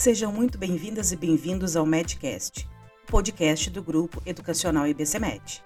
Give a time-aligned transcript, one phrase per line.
[0.00, 2.66] Sejam muito bem-vindas e bem-vindos ao Medcast,
[3.06, 5.62] podcast do grupo educacional IBCMed.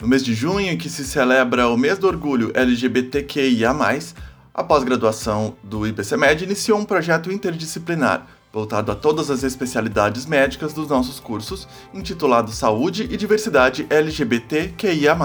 [0.00, 3.72] No mês de junho, que se celebra o mês do orgulho LGBTQIA+,
[4.52, 10.88] a pós-graduação do IBCMed iniciou um projeto interdisciplinar voltado a todas as especialidades médicas dos
[10.88, 15.16] nossos cursos, intitulado Saúde e Diversidade LGBTQIA+.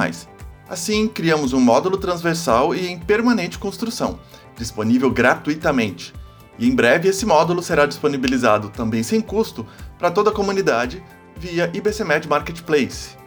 [0.69, 4.19] Assim, criamos um módulo transversal e em permanente construção,
[4.55, 6.13] disponível gratuitamente,
[6.57, 9.65] e em breve esse módulo será disponibilizado também sem custo
[9.97, 11.03] para toda a comunidade
[11.35, 13.17] via IBCMed Marketplace.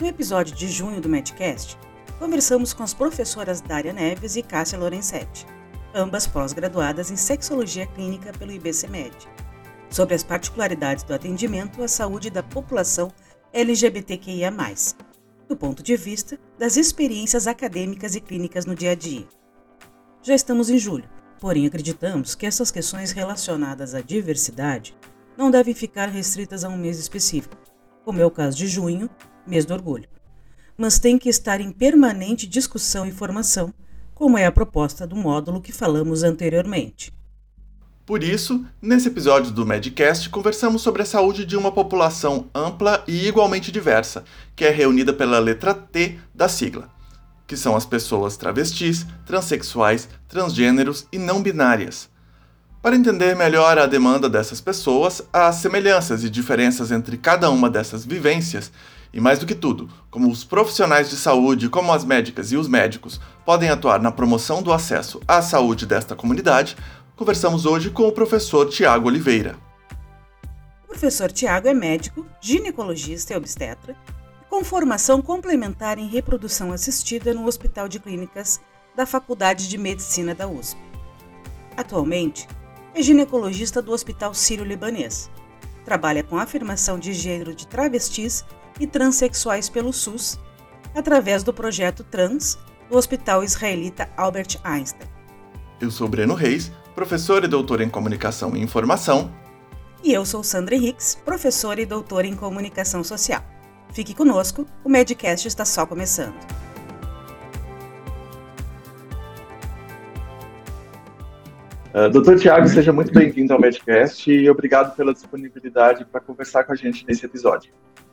[0.00, 1.78] No episódio de junho do Medcast,
[2.18, 5.46] conversamos com as professoras Dária Neves e Cássia Lorenzetti,
[5.94, 9.16] ambas pós-graduadas em Sexologia Clínica pelo IBCMed,
[9.90, 13.12] sobre as particularidades do atendimento à saúde da população
[13.52, 14.52] LGBTQIA+,
[15.48, 19.26] do ponto de vista das experiências acadêmicas e clínicas no dia a dia.
[20.22, 21.15] Já estamos em julho
[21.46, 24.96] Porém, acreditamos que essas questões relacionadas à diversidade
[25.38, 27.56] não devem ficar restritas a um mês específico,
[28.04, 29.08] como é o caso de junho,
[29.46, 30.08] mês do orgulho,
[30.76, 33.72] mas têm que estar em permanente discussão e formação,
[34.12, 37.14] como é a proposta do módulo que falamos anteriormente.
[38.04, 43.28] Por isso, nesse episódio do Medcast, conversamos sobre a saúde de uma população ampla e
[43.28, 44.24] igualmente diversa,
[44.56, 46.95] que é reunida pela letra T da sigla
[47.46, 52.08] que são as pessoas travestis, transexuais, transgêneros e não binárias.
[52.82, 58.04] Para entender melhor a demanda dessas pessoas, as semelhanças e diferenças entre cada uma dessas
[58.04, 58.70] vivências,
[59.12, 62.68] e mais do que tudo, como os profissionais de saúde, como as médicas e os
[62.68, 66.76] médicos, podem atuar na promoção do acesso à saúde desta comunidade,
[67.16, 69.56] conversamos hoje com o professor Tiago Oliveira.
[70.84, 73.96] O professor Tiago é médico, ginecologista e obstetra
[74.48, 78.60] com formação complementar em reprodução assistida no Hospital de Clínicas
[78.94, 80.80] da Faculdade de Medicina da USP.
[81.76, 82.48] Atualmente,
[82.94, 85.30] é ginecologista do Hospital Sírio-Libanês.
[85.84, 88.44] Trabalha com afirmação de gênero de travestis
[88.80, 90.38] e transexuais pelo SUS,
[90.94, 95.08] através do projeto Trans do Hospital Israelita Albert Einstein.
[95.80, 99.30] Eu sou Breno Reis, professor e doutor em Comunicação e Informação.
[100.02, 103.44] E eu sou Sandra Hicks, professora e doutora em Comunicação Social.
[103.92, 106.34] Fique conosco, o Medcast está só começando.
[111.94, 116.72] Uh, Doutor Tiago, seja muito bem-vindo ao Medcast e obrigado pela disponibilidade para conversar com
[116.72, 117.72] a gente nesse episódio.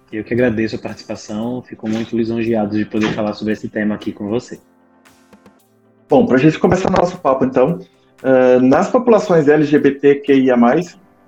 [0.09, 4.13] Eu que agradeço a participação, fico muito lisonjeado de poder falar sobre esse tema aqui
[4.13, 4.61] com você.
[6.07, 7.79] Bom, para a gente começar nosso papo, então,
[8.22, 10.55] uh, nas populações LGBTQIA+,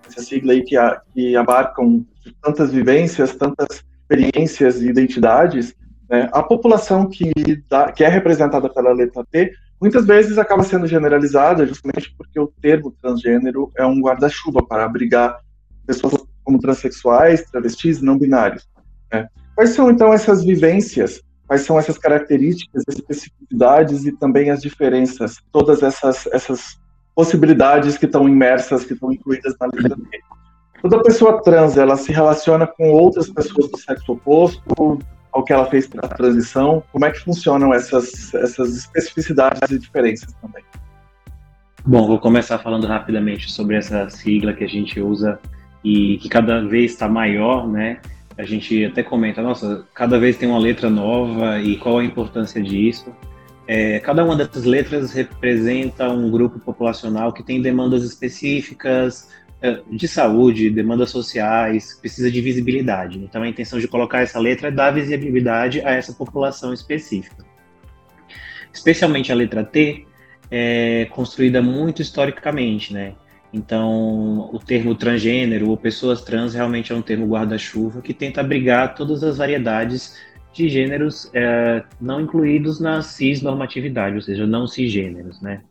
[0.08, 2.06] essa sigla aí que, a, que abarcam
[2.42, 5.76] tantas vivências, tantas experiências e identidades,
[6.10, 7.32] né, a população que,
[7.70, 9.52] dá, que é representada pela letra T
[9.82, 15.40] muitas vezes acaba sendo generalizada justamente porque o termo transgênero é um guarda-chuva para abrigar
[15.86, 18.68] pessoas como transexuais, travestis, não binários.
[19.12, 19.28] Né.
[19.56, 21.22] Quais são então essas vivências?
[21.48, 25.38] Quais são essas características, especificidades e também as diferenças?
[25.52, 26.80] Todas essas, essas
[27.16, 30.20] possibilidades que estão imersas, que estão incluídas na letra T.
[30.88, 35.00] Toda pessoa trans, ela se relaciona com outras pessoas do sexo oposto,
[35.32, 36.84] ao que ela fez para a transição?
[36.92, 40.64] Como é que funcionam essas, essas especificidades e diferenças também?
[41.84, 45.40] Bom, vou começar falando rapidamente sobre essa sigla que a gente usa
[45.84, 48.00] e que cada vez está maior, né?
[48.38, 52.62] A gente até comenta, nossa, cada vez tem uma letra nova e qual a importância
[52.62, 53.12] disso.
[53.68, 59.28] É, cada uma dessas letras representa um grupo populacional que tem demandas específicas,
[59.90, 63.20] de saúde, demandas sociais, precisa de visibilidade.
[63.20, 67.44] Então a intenção de colocar essa letra é dar visibilidade a essa população específica.
[68.72, 70.06] Especialmente a letra T
[70.52, 73.16] é construída muito historicamente, né?
[73.54, 78.96] Então, o termo transgênero ou pessoas trans realmente é um termo guarda-chuva que tenta abrigar
[78.96, 80.18] todas as variedades
[80.52, 85.62] de gêneros é, não incluídos na cisnormatividade, ou seja, não cisgêneros, né?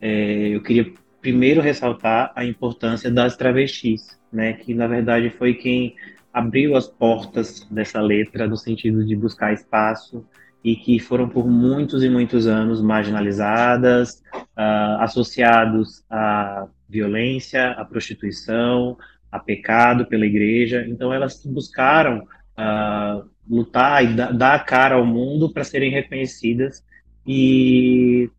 [0.00, 5.94] É, eu queria primeiro ressaltar a importância das travestis, né, que na verdade foi quem
[6.32, 10.24] abriu as portas dessa letra no sentido de buscar espaço
[10.62, 18.96] e que foram por muitos e muitos anos marginalizadas, uh, associados à violência, à prostituição,
[19.30, 20.84] a pecado pela igreja.
[20.88, 22.18] Então elas buscaram
[22.58, 26.84] uh, lutar e dar a cara ao mundo para serem reconhecidas
[27.26, 28.30] e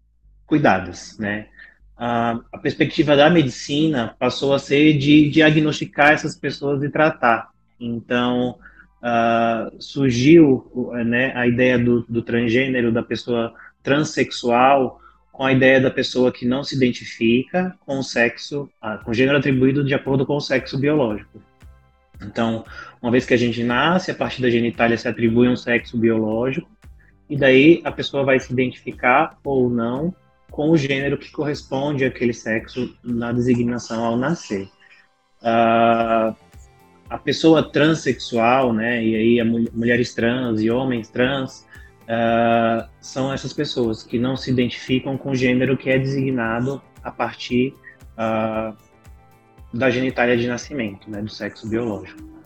[0.46, 1.48] cuidadas, né?
[2.00, 7.50] A, perspectiva da medicina passou a ser de diagnosticar essas pessoas e tratar.
[7.78, 8.57] Então,
[9.04, 10.72] uh, surgiu
[11.06, 13.54] né, a ideia do, do, transgênero, da pessoa
[13.84, 15.01] transexual,
[15.34, 19.13] com a ideia da pessoa que não se identifica com o sexo, ah, com o
[19.13, 21.42] gênero atribuído de acordo com o sexo biológico.
[22.22, 22.66] Então,
[23.02, 26.69] uma vez que a gente nasce, a partir da genitália se atribui um sexo biológico,
[27.30, 30.13] e daí a pessoa vai se identificar ou não
[30.51, 34.68] com o gênero que corresponde àquele sexo na designação ao nascer.
[35.42, 36.36] Uh,
[37.10, 41.66] a pessoa transexual, né, e aí a mulheres trans e homens trans,
[42.04, 47.10] uh, são essas pessoas que não se identificam com o gênero que é designado a
[47.10, 47.74] partir
[48.13, 48.75] uh,
[49.74, 52.38] da genitália de nascimento, né, do sexo biológico.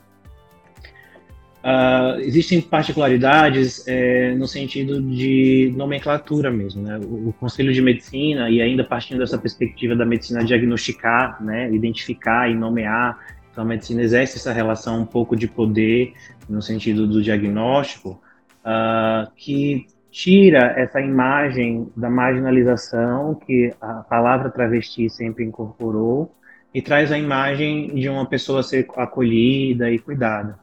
[1.63, 6.83] Uh, existem particularidades é, no sentido de nomenclatura mesmo.
[6.83, 6.97] Né?
[6.97, 12.51] O, o, Conselho de Medicina, e ainda partindo dessa perspectiva da medicina diagnosticar, né, identificar
[12.51, 13.17] e nomear,
[13.49, 16.13] então a medicina exerce essa relação um pouco de poder
[16.49, 18.21] no sentido do diagnóstico,
[18.65, 26.35] uh, que tira essa imagem da marginalização que a palavra travesti sempre incorporou
[26.73, 30.62] e traz a imagem de uma pessoa ser acolhida e cuidada.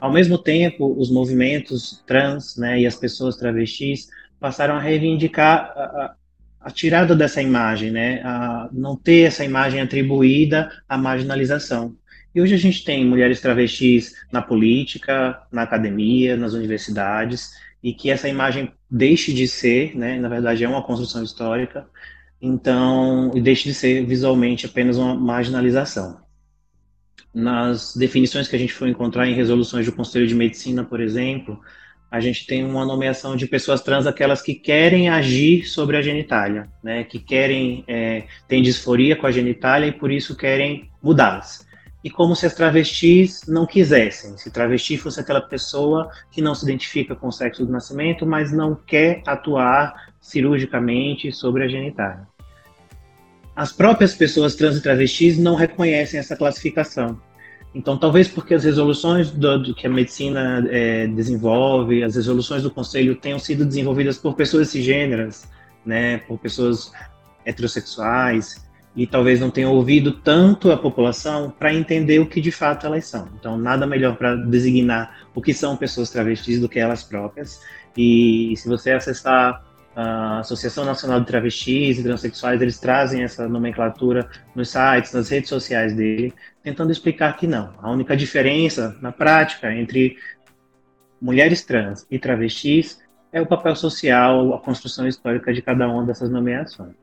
[0.00, 4.08] Ao mesmo tempo, os movimentos trans né, e as pessoas travestis
[4.40, 6.14] passaram a reivindicar a, a,
[6.62, 11.94] a tirada dessa imagem, né, a não ter essa imagem atribuída à marginalização.
[12.34, 17.50] E hoje a gente tem mulheres travestis na política, na academia, nas universidades,
[17.82, 21.86] e que essa imagem deixe de ser, né, na verdade é uma construção histórica,
[22.40, 26.18] então, e deixe de ser visualmente apenas uma marginalização.
[27.32, 31.60] Nas definições que a gente foi encontrar em resoluções do Conselho de Medicina, por exemplo,
[32.10, 36.68] a gente tem uma nomeação de pessoas trans, aquelas que querem agir sobre a genitália,
[36.82, 41.68] né, que querem, é, têm disforia com a genitália e por isso querem mudá-las
[42.02, 44.36] e como se as travestis não quisessem.
[44.36, 48.52] Se travesti fosse aquela pessoa que não se identifica com o sexo do nascimento, mas
[48.52, 52.26] não quer atuar cirurgicamente sobre a genitália.
[53.60, 57.20] As próprias pessoas trans e travestis não reconhecem essa classificação.
[57.74, 62.70] Então, talvez porque as resoluções do, do que a medicina é, desenvolve, as resoluções do
[62.70, 65.46] conselho tenham sido desenvolvidas por pessoas cisgêneras,
[65.84, 66.90] né, por pessoas
[67.44, 68.66] heterossexuais,
[68.96, 73.04] e talvez não tenham ouvido tanto a população para entender o que de fato elas
[73.04, 73.28] são.
[73.38, 77.60] Então, nada melhor para designar o que são pessoas travestis do que elas próprias.
[77.94, 79.62] E se você acessar
[80.00, 85.50] a Associação Nacional de Travestis e Transsexuais, eles trazem essa nomenclatura nos sites, nas redes
[85.50, 86.32] sociais dele,
[86.62, 87.74] tentando explicar que não.
[87.82, 90.16] A única diferença na prática entre
[91.20, 92.98] mulheres trans e travestis
[93.30, 96.94] é o papel social, a construção histórica de cada uma dessas nomeações.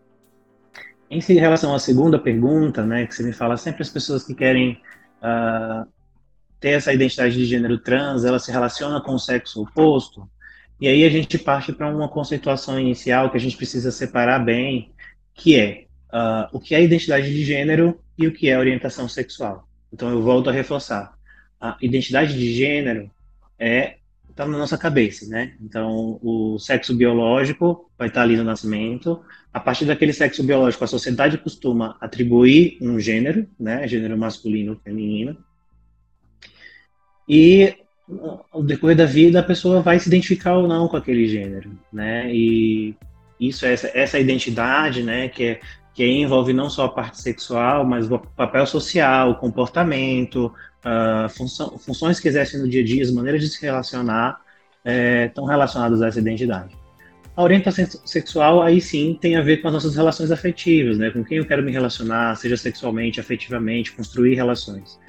[1.09, 4.81] Em relação à segunda pergunta, né, que você me fala sempre as pessoas que querem
[5.21, 5.87] uh,
[6.59, 10.27] ter essa identidade de gênero trans, ela se relaciona com o sexo oposto,
[10.79, 14.91] e aí a gente parte para uma conceituação inicial que a gente precisa separar bem,
[15.33, 19.67] que é uh, o que é identidade de gênero e o que é orientação sexual.
[19.91, 21.17] Então eu volto a reforçar.
[21.59, 23.09] A identidade de gênero
[23.57, 23.97] é
[24.37, 25.55] está na nossa cabeça, né?
[25.59, 29.19] Então, o sexo biológico vai estar tá ali no nascimento.
[29.51, 33.87] A partir daquele sexo biológico, a sociedade costuma atribuir um gênero, né?
[33.87, 35.35] Gênero masculino ou feminino.
[37.27, 37.75] E
[38.51, 42.33] ao decorrer da vida, a pessoa vai se identificar ou não com aquele gênero, né?
[42.33, 42.95] E
[43.39, 45.27] isso, essa, essa identidade, né?
[45.27, 45.59] Que é
[45.97, 50.53] que envolve não só a parte sexual, mas o papel social, o comportamento,
[50.85, 54.39] uh, função, funções que exercem no dia a dia, as maneiras de se relacionar,
[54.85, 56.75] é, estão relacionadas a essa identidade.
[57.35, 61.09] A orientação sexual, aí sim, tem a ver com as nossas relações afetivas, né?
[61.09, 64.99] com quem eu quero me relacionar, seja sexualmente, afetivamente, construir relações.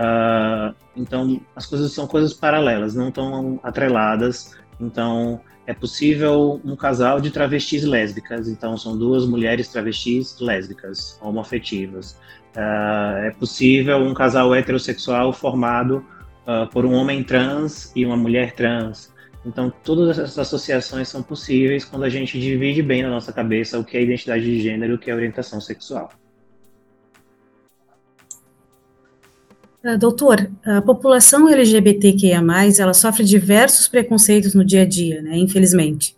[0.00, 4.56] Uh, então, as coisas são coisas paralelas, não estão atreladas.
[4.80, 12.12] Então, é possível um casal de travestis lésbicas, então são duas mulheres travestis lésbicas, homoafetivas.
[12.56, 16.04] Uh, é possível um casal heterossexual formado
[16.46, 19.12] uh, por um homem trans e uma mulher trans.
[19.44, 23.84] Então, todas essas associações são possíveis quando a gente divide bem na nossa cabeça o
[23.84, 26.10] que é identidade de gênero e o que é orientação sexual.
[29.98, 32.42] Doutor, a população LGBTQIA+,
[32.78, 36.14] ela sofre diversos preconceitos no dia a dia, né, infelizmente.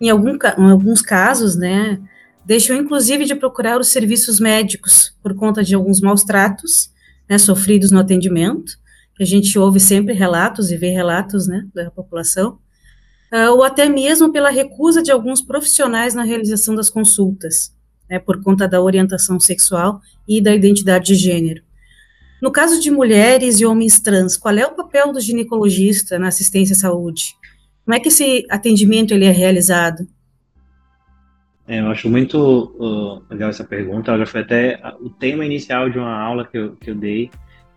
[0.00, 2.00] Em, algum, em alguns casos, né,
[2.44, 6.90] deixam inclusive de procurar os serviços médicos por conta de alguns maus tratos
[7.28, 8.78] né, sofridos no atendimento,
[9.16, 12.58] que a gente ouve sempre relatos e vê relatos né, da população,
[13.32, 17.74] uh, ou até mesmo pela recusa de alguns profissionais na realização das consultas,
[18.08, 21.62] né, por conta da orientação sexual e da identidade de gênero.
[22.42, 26.74] No caso de mulheres e homens trans, qual é o papel do ginecologista na assistência
[26.74, 27.36] à saúde?
[27.84, 30.08] Como é que esse atendimento ele é realizado?
[31.68, 34.10] É, eu acho muito uh, legal essa pergunta.
[34.10, 37.30] Ela já foi até o tema inicial de uma aula que eu, que eu dei.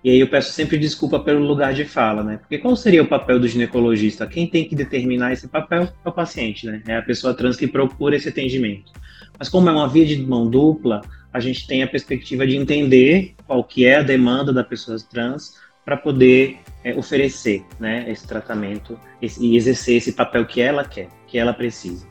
[0.03, 2.38] E aí eu peço sempre desculpa pelo lugar de fala, né?
[2.38, 4.25] Porque qual seria o papel do ginecologista?
[4.25, 6.81] Quem tem que determinar esse papel é o paciente, né?
[6.88, 8.91] É a pessoa trans que procura esse atendimento.
[9.38, 11.01] Mas como é uma via de mão dupla,
[11.36, 15.56] a gente tem a perspectiva de entender qual que é a demanda da pessoa trans
[15.84, 21.38] para poder é, oferecer né, esse tratamento e exercer esse papel que ela quer, que
[21.38, 22.08] ela precisa.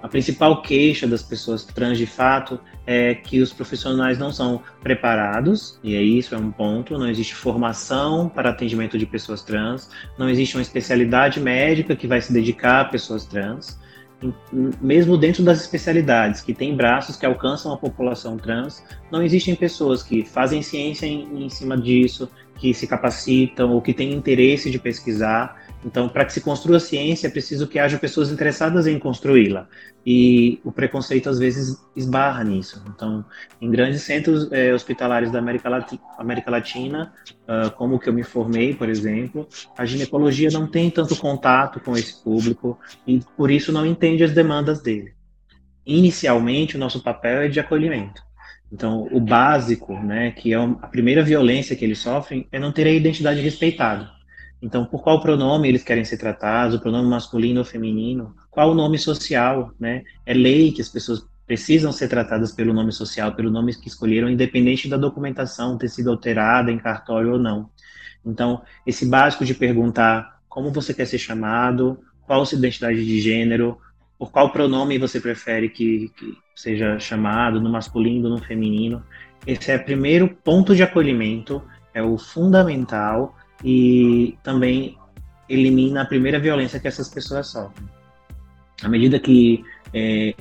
[0.00, 5.80] A principal queixa das pessoas trans, de fato, é que os profissionais não são preparados,
[5.82, 6.96] e é isso, é um ponto.
[6.96, 12.20] Não existe formação para atendimento de pessoas trans, não existe uma especialidade médica que vai
[12.20, 13.82] se dedicar a pessoas trans.
[14.80, 20.02] Mesmo dentro das especialidades que têm braços que alcançam a população trans, não existem pessoas
[20.02, 24.78] que fazem ciência em, em cima disso, que se capacitam ou que têm interesse de
[24.78, 29.68] pesquisar então, para que se construa ciência, é preciso que haja pessoas interessadas em construí-la.
[30.04, 32.82] E o preconceito, às vezes, esbarra nisso.
[32.88, 33.24] Então,
[33.60, 37.12] em grandes centros é, hospitalares da América, Lati América Latina,
[37.42, 41.80] uh, como o que eu me formei, por exemplo, a ginecologia não tem tanto contato
[41.80, 45.12] com esse público e, por isso, não entende as demandas dele.
[45.84, 48.22] Inicialmente, o nosso papel é de acolhimento.
[48.72, 52.86] Então, o básico, né, que é a primeira violência que eles sofrem, é não ter
[52.86, 54.14] a identidade respeitada.
[54.62, 58.34] Então, por qual pronome eles querem ser tratados, o pronome masculino ou feminino?
[58.50, 60.02] Qual o nome social, né?
[60.24, 64.30] É lei que as pessoas precisam ser tratadas pelo nome social, pelo nome que escolheram,
[64.30, 67.68] independente da documentação ter sido alterada em cartório ou não.
[68.24, 73.78] Então, esse básico de perguntar como você quer ser chamado, qual sua identidade de gênero,
[74.18, 79.02] por qual pronome você prefere que, que seja chamado, no masculino no feminino.
[79.46, 84.96] Esse é o primeiro ponto de acolhimento, é o fundamental e também
[85.48, 87.88] elimina a primeira violência que essas pessoas sofrem.
[88.82, 90.34] À medida que é,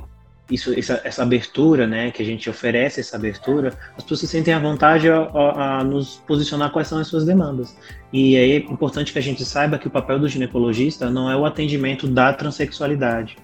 [0.50, 4.54] isso, essa, essa, abertura, né, que a gente oferece essa abertura, as pessoas se sentem
[4.54, 7.76] à vontade a, a, a, nos posicionar quais são as suas demandas.
[8.12, 11.46] E é importante que a gente saiba que o papel do ginecologista não é o
[11.46, 13.38] atendimento da transexualidade,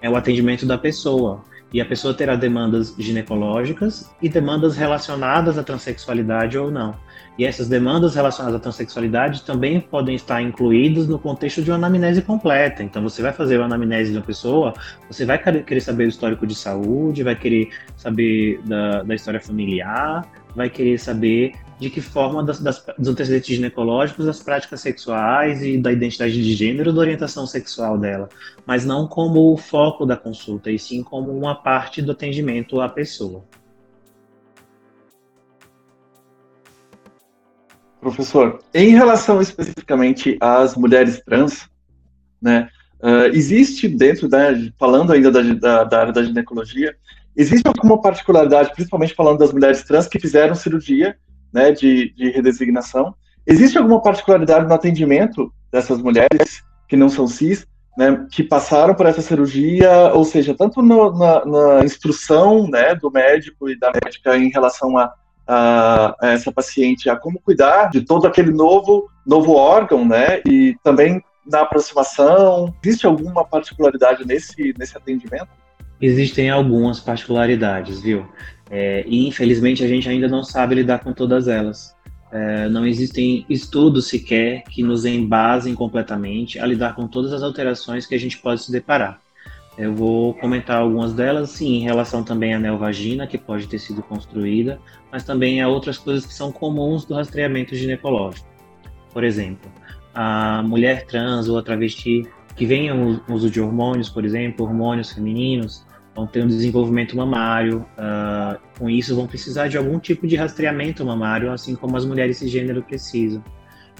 [0.00, 1.44] é o atendimento da pessoa.
[1.72, 6.94] E a pessoa terá demandas ginecológicas e demandas relacionadas à transexualidade ou não.
[7.38, 12.20] E essas demandas relacionadas à transexualidade também podem estar incluídas no contexto de uma anamnese
[12.20, 12.82] completa.
[12.82, 14.74] Então, você vai fazer uma anamnese de uma pessoa,
[15.08, 20.30] você vai querer saber o histórico de saúde, vai querer saber da, da história familiar,
[20.54, 25.76] vai querer saber de que forma das, das, dos antecedentes ginecológicos, das práticas sexuais e
[25.76, 28.28] da identidade de gênero, da orientação sexual dela,
[28.64, 32.88] mas não como o foco da consulta, e sim como uma parte do atendimento à
[32.88, 33.42] pessoa.
[38.02, 41.68] Professor, em relação especificamente às mulheres trans,
[42.42, 42.68] né,
[43.00, 46.96] uh, existe dentro da, falando ainda da, da, da, área da ginecologia,
[47.36, 51.16] existe alguma particularidade, principalmente falando das mulheres trans que fizeram cirurgia,
[51.52, 53.14] né, de, de redesignação,
[53.46, 57.64] existe alguma particularidade no atendimento dessas mulheres que não são cis,
[57.96, 63.12] né, que passaram por essa cirurgia, ou seja, tanto no, na, na, instrução, né, do
[63.12, 65.14] médico e da médica em relação a
[65.46, 70.40] a, a essa paciente a como cuidar de todo aquele novo, novo órgão, né?
[70.46, 75.48] E também na aproximação, existe alguma particularidade nesse, nesse atendimento?
[76.00, 78.26] Existem algumas particularidades, viu?
[78.70, 81.94] É, e infelizmente a gente ainda não sabe lidar com todas elas.
[82.32, 88.06] É, não existem estudos sequer que nos embasem completamente a lidar com todas as alterações
[88.06, 89.20] que a gente pode se deparar.
[89.78, 94.02] Eu vou comentar algumas delas, sim, em relação também à neovagina, que pode ter sido
[94.02, 94.78] construída,
[95.10, 98.46] mas também a outras coisas que são comuns do rastreamento ginecológico.
[99.12, 99.70] Por exemplo,
[100.14, 105.12] a mulher trans ou a travesti que venham o uso de hormônios, por exemplo, hormônios
[105.12, 110.36] femininos, vão ter um desenvolvimento mamário, uh, com isso vão precisar de algum tipo de
[110.36, 113.42] rastreamento mamário, assim como as mulheres cisgênero precisam.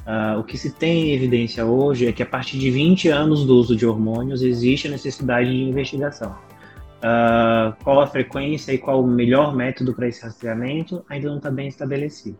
[0.07, 3.47] Uh, o que se tem em evidência hoje é que a partir de 20 anos
[3.47, 6.37] do uso de hormônios existe a necessidade de investigação.
[6.99, 11.51] Uh, qual a frequência e qual o melhor método para esse rastreamento ainda não está
[11.51, 12.39] bem estabelecido.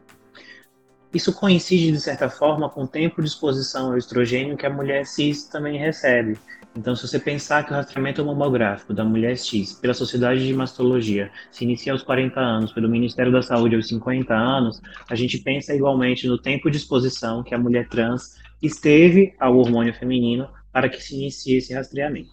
[1.15, 5.05] Isso coincide, de certa forma, com o tempo de exposição ao estrogênio que a mulher
[5.05, 6.39] cis também recebe.
[6.75, 11.31] Então, se você pensar que o rastreamento mamográfico da mulher X pela Sociedade de Mastologia
[11.51, 15.75] se inicia aos 40 anos, pelo Ministério da Saúde aos 50 anos, a gente pensa
[15.75, 21.03] igualmente no tempo de exposição que a mulher trans esteve ao hormônio feminino para que
[21.03, 22.31] se inicie esse rastreamento.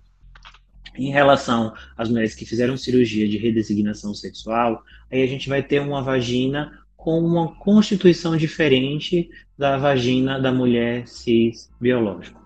[0.96, 5.81] Em relação às mulheres que fizeram cirurgia de redesignação sexual, aí a gente vai ter
[5.81, 12.39] uma vagina com uma constituição diferente da vagina da mulher cis biológica.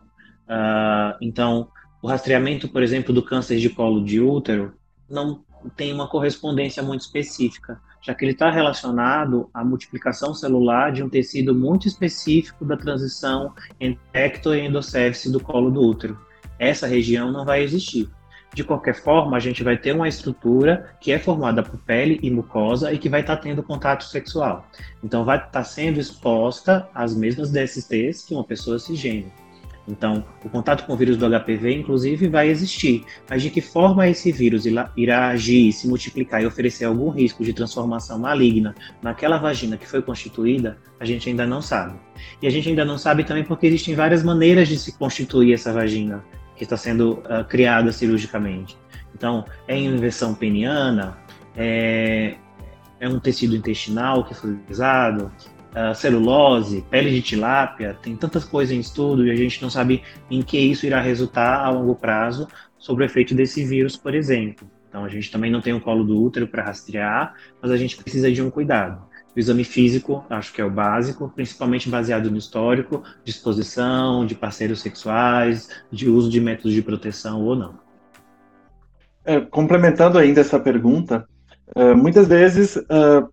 [0.44, 1.70] Uh, então,
[2.03, 4.74] o rastreamento, por exemplo, do câncer de colo de útero,
[5.10, 5.41] não
[5.77, 11.07] tem uma correspondência muito específica, já que ele está relacionado à multiplicação celular de um
[11.07, 16.19] tecido muito específico da transição entre ecto e endocéfice do colo do útero.
[16.60, 18.10] Essa região não vai existir.
[18.53, 22.29] De qualquer forma, a gente vai ter uma estrutura que é formada por pele e
[22.29, 24.67] mucosa e que vai estar tá tendo contato sexual.
[25.01, 29.43] Então, vai estar tá sendo exposta às mesmas DSTs que uma pessoa cisgênera.
[29.88, 33.04] Então, o contato com o vírus do HPV, inclusive, vai existir.
[33.30, 37.54] Mas de que forma esse vírus irá agir, se multiplicar e oferecer algum risco de
[37.54, 42.00] transformação maligna naquela vagina que foi constituída, a gente ainda não sabe.
[42.42, 45.74] E a gente ainda não sabe também porque existem várias maneiras de se constituir essa
[45.74, 46.24] vagina
[46.56, 48.78] que está sendo uh, criada cirurgicamente.
[49.13, 51.18] Então, é inversão peniana,
[51.56, 52.36] é,
[53.00, 55.32] é um tecido intestinal que foi usado,
[55.96, 60.42] celulose, pele de tilápia, tem tantas coisas em estudo e a gente não sabe em
[60.42, 64.70] que isso irá resultar a longo prazo sobre o efeito desse vírus, por exemplo.
[64.89, 67.98] Então, a gente também não tem o colo do útero para rastrear, mas a gente
[67.98, 69.01] precisa de um cuidado.
[69.36, 74.82] O exame físico, acho que é o básico, principalmente baseado no histórico, disposição, de parceiros
[74.82, 77.80] sexuais, de uso de métodos de proteção ou não.
[79.25, 81.27] É, complementando ainda essa pergunta,
[81.75, 83.33] uh, muitas vezes uh,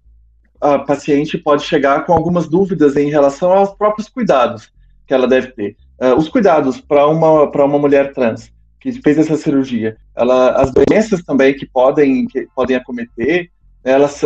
[0.60, 4.70] a paciente pode chegar com algumas dúvidas em relação aos próprios cuidados
[5.06, 5.76] que ela deve ter.
[6.00, 10.72] Uh, os cuidados para uma, para uma mulher trans que fez essa cirurgia, ela, as
[10.72, 13.50] doenças também que podem, que podem acometer,
[13.84, 14.22] elas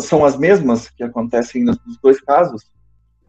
[0.00, 2.62] são as mesmas que acontecem nos dois casos?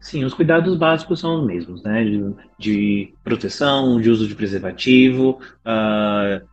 [0.00, 2.04] Sim, os cuidados básicos são os mesmos, né?
[2.04, 6.46] De, de proteção, de uso de preservativo, uh,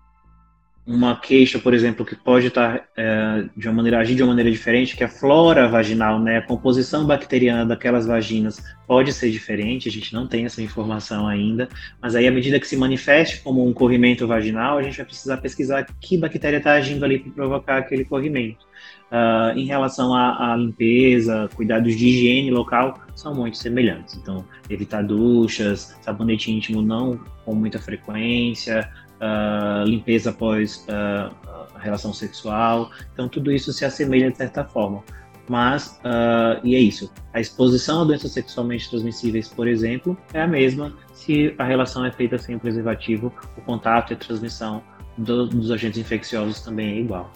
[0.87, 4.51] uma queixa, por exemplo, que pode estar é, de uma maneira agir de uma maneira
[4.51, 9.89] diferente, que a flora vaginal, né, a composição bacteriana daquelas vaginas pode ser diferente.
[9.89, 11.67] A gente não tem essa informação ainda,
[11.99, 15.37] mas aí à medida que se manifeste como um corrimento vaginal, a gente vai precisar
[15.37, 18.65] pesquisar que bactéria está agindo ali para provocar aquele corrimento.
[19.05, 24.15] Uh, em relação à, à, limpeza, cuidados de higiene local, são muito semelhantes.
[24.15, 31.33] Então, evitar duchas, sabonete íntimo não com muita frequência, uh, limpeza após uh,
[31.85, 32.91] relação sexual.
[33.13, 35.03] Então, tudo isso se assemelha de certa forma.
[35.47, 40.47] Mas, uh, e é isso, a exposição a doenças sexualmente transmissíveis, por exemplo, é a
[40.47, 44.81] mesma se a relação é feita sem preservativo, o contato e a transmissão
[45.15, 47.31] do, dos agentes infecciosos também é igual.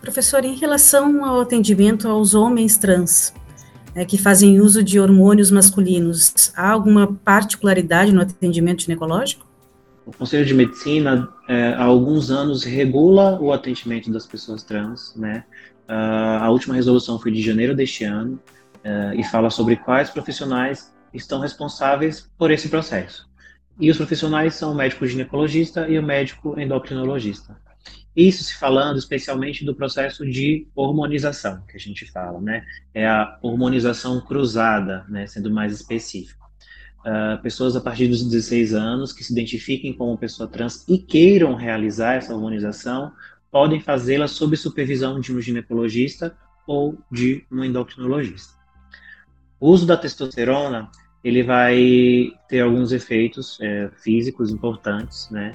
[0.00, 3.32] Professor, em relação ao atendimento aos homens trans,
[3.96, 9.46] é, que fazem uso de hormônios masculinos, há alguma particularidade no atendimento ginecológico?
[10.04, 15.44] O Conselho de Medicina, é, há alguns anos, regula o atendimento das pessoas trans, né?
[15.88, 18.40] Uh, a última resolução foi de janeiro deste ano
[18.84, 23.28] uh, e fala sobre quais profissionais estão responsáveis por esse processo.
[23.80, 27.56] E os profissionais são o médico ginecologista e o médico endocrinologista.
[28.16, 32.64] Isso se falando especialmente do processo de hormonização, que a gente fala, né?
[32.94, 35.26] É a hormonização cruzada, né?
[35.26, 36.46] Sendo mais específico.
[37.00, 41.54] Uh, pessoas a partir dos 16 anos que se identifiquem como pessoa trans e queiram
[41.54, 43.12] realizar essa hormonização
[43.50, 48.54] podem fazê-la sob supervisão de um ginecologista ou de um endocrinologista.
[49.60, 50.90] O uso da testosterona
[51.22, 55.54] ele vai ter alguns efeitos é, físicos importantes, né?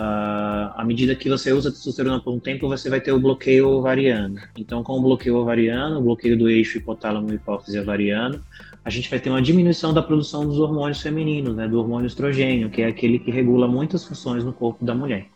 [0.00, 3.68] Uh, à medida que você usa testosterona por um tempo, você vai ter o bloqueio
[3.68, 4.40] ovariano.
[4.56, 8.40] Então, com o bloqueio ovariano, o bloqueio do eixo hipotálamo hipófise ovariano,
[8.82, 12.70] a gente vai ter uma diminuição da produção dos hormônios femininos, né, do hormônio estrogênio,
[12.70, 15.26] que é aquele que regula muitas funções no corpo da mulher.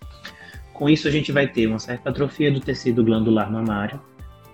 [0.72, 4.00] Com isso, a gente vai ter uma certa atrofia do tecido glandular mamário,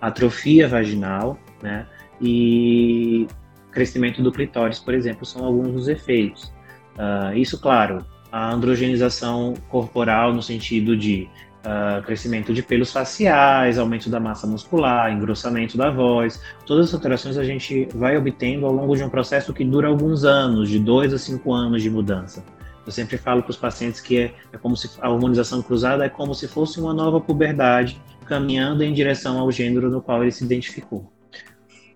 [0.00, 1.86] atrofia vaginal, né,
[2.20, 3.28] e
[3.70, 6.52] crescimento do clitóris, por exemplo, são alguns dos efeitos.
[6.96, 11.28] Uh, isso, claro, a androgenização corporal no sentido de
[11.60, 16.40] uh, crescimento de pelos faciais, aumento da massa muscular, engrossamento da voz.
[16.66, 20.24] Todas as alterações a gente vai obtendo ao longo de um processo que dura alguns
[20.24, 22.44] anos, de dois a cinco anos de mudança.
[22.86, 26.08] Eu sempre falo para os pacientes que é, é como se a hormonização cruzada é
[26.08, 30.44] como se fosse uma nova puberdade caminhando em direção ao gênero no qual ele se
[30.44, 31.12] identificou.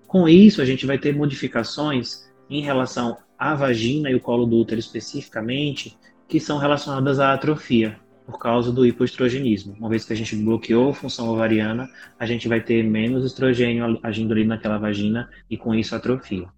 [0.07, 4.57] Com isso, a gente vai ter modificações em relação à vagina e o colo do
[4.57, 5.97] útero especificamente,
[6.28, 9.74] que são relacionadas à atrofia, por causa do hipoestrogenismo.
[9.78, 13.98] Uma vez que a gente bloqueou a função ovariana, a gente vai ter menos estrogênio
[14.02, 16.48] agindo ali naquela vagina e com isso atrofia.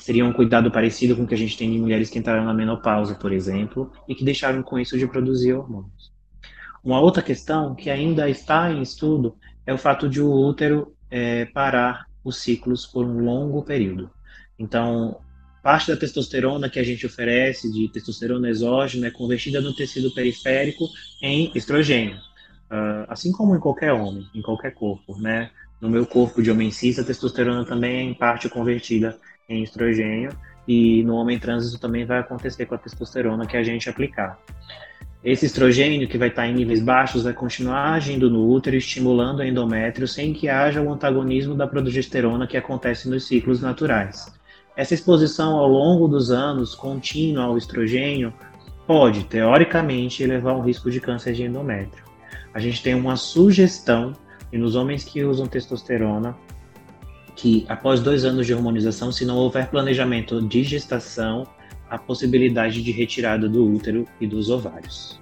[0.00, 2.54] Seria um cuidado parecido com o que a gente tem em mulheres que entraram na
[2.54, 6.12] menopausa, por exemplo, e que deixaram com isso de produzir hormônios.
[6.82, 9.36] Uma outra questão que ainda está em estudo
[9.66, 14.10] é o fato de o útero é, parar os ciclos por um longo período.
[14.58, 15.18] Então,
[15.64, 20.84] parte da testosterona que a gente oferece, de testosterona exógena, é convertida no tecido periférico
[21.22, 22.16] em estrogênio.
[22.70, 25.50] Uh, assim como em qualquer homem, em qualquer corpo, né?
[25.80, 30.36] No meu corpo de homem cis, a testosterona também é em parte convertida em estrogênio
[30.68, 34.38] e no homem trans isso também vai acontecer com a testosterona que a gente aplicar.
[35.24, 39.44] Esse estrogênio que vai estar em níveis baixos vai continuar agindo no útero, estimulando o
[39.44, 44.30] endométrio sem que haja o antagonismo da progesterona que acontece nos ciclos naturais.
[44.76, 48.32] Essa exposição ao longo dos anos contínua ao estrogênio
[48.86, 52.04] pode, teoricamente, elevar o risco de câncer de endométrio.
[52.52, 54.12] A gente tem uma sugestão,
[54.52, 56.36] e nos homens que usam testosterona,
[57.36, 61.46] que após dois anos de hormonização, se não houver planejamento de gestação,
[61.88, 65.20] a possibilidade de retirada do útero e dos ovários.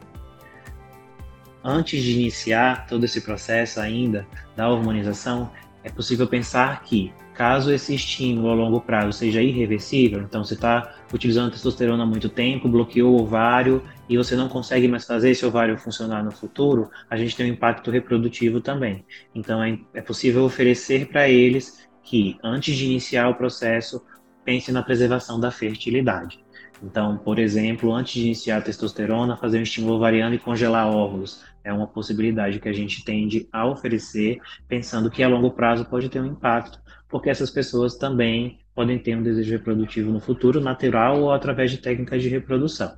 [1.65, 5.51] Antes de iniciar todo esse processo ainda da hormonização,
[5.85, 10.95] é possível pensar que Caso esse estímulo a longo prazo seja irreversível, então você está
[11.13, 15.45] utilizando testosterona há muito tempo, bloqueou o ovário e você não consegue mais fazer esse
[15.45, 19.03] ovário funcionar no futuro, a gente tem um impacto reprodutivo também.
[19.35, 24.05] Então é, é possível oferecer para eles que, antes de iniciar o processo,
[24.45, 26.45] pense na preservação da fertilidade.
[26.83, 31.43] Então, por exemplo, antes de iniciar a testosterona, fazer um estímulo ovariano e congelar óvulos
[31.65, 36.09] é uma possibilidade que a gente tende a oferecer, pensando que a longo prazo pode
[36.09, 41.21] ter um impacto porque essas pessoas também podem ter um desejo reprodutivo no futuro, natural
[41.21, 42.97] ou através de técnicas de reprodução.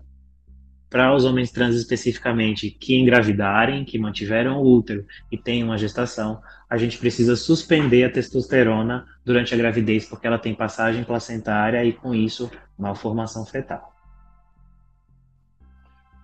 [0.89, 6.41] Para os homens trans especificamente que engravidarem, que mantiveram o útero e têm uma gestação,
[6.71, 11.93] a gente precisa suspender a testosterona durante a gravidez, porque ela tem passagem placentária e,
[11.93, 12.49] com isso,
[12.79, 13.93] malformação fetal.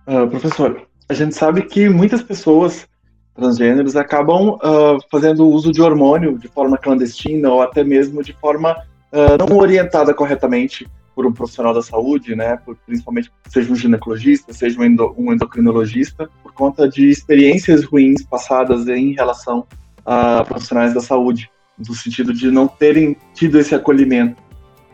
[0.07, 2.87] Uh, professor, a gente sabe que muitas pessoas
[3.35, 8.71] transgêneros acabam uh, fazendo uso de hormônio de forma clandestina ou até mesmo de forma
[8.71, 14.53] uh, não orientada corretamente por um profissional da saúde, né, por, principalmente seja um ginecologista,
[14.53, 19.67] seja um, endo, um endocrinologista, por conta de experiências ruins passadas em relação
[20.05, 24.41] a profissionais da saúde, no sentido de não terem tido esse acolhimento.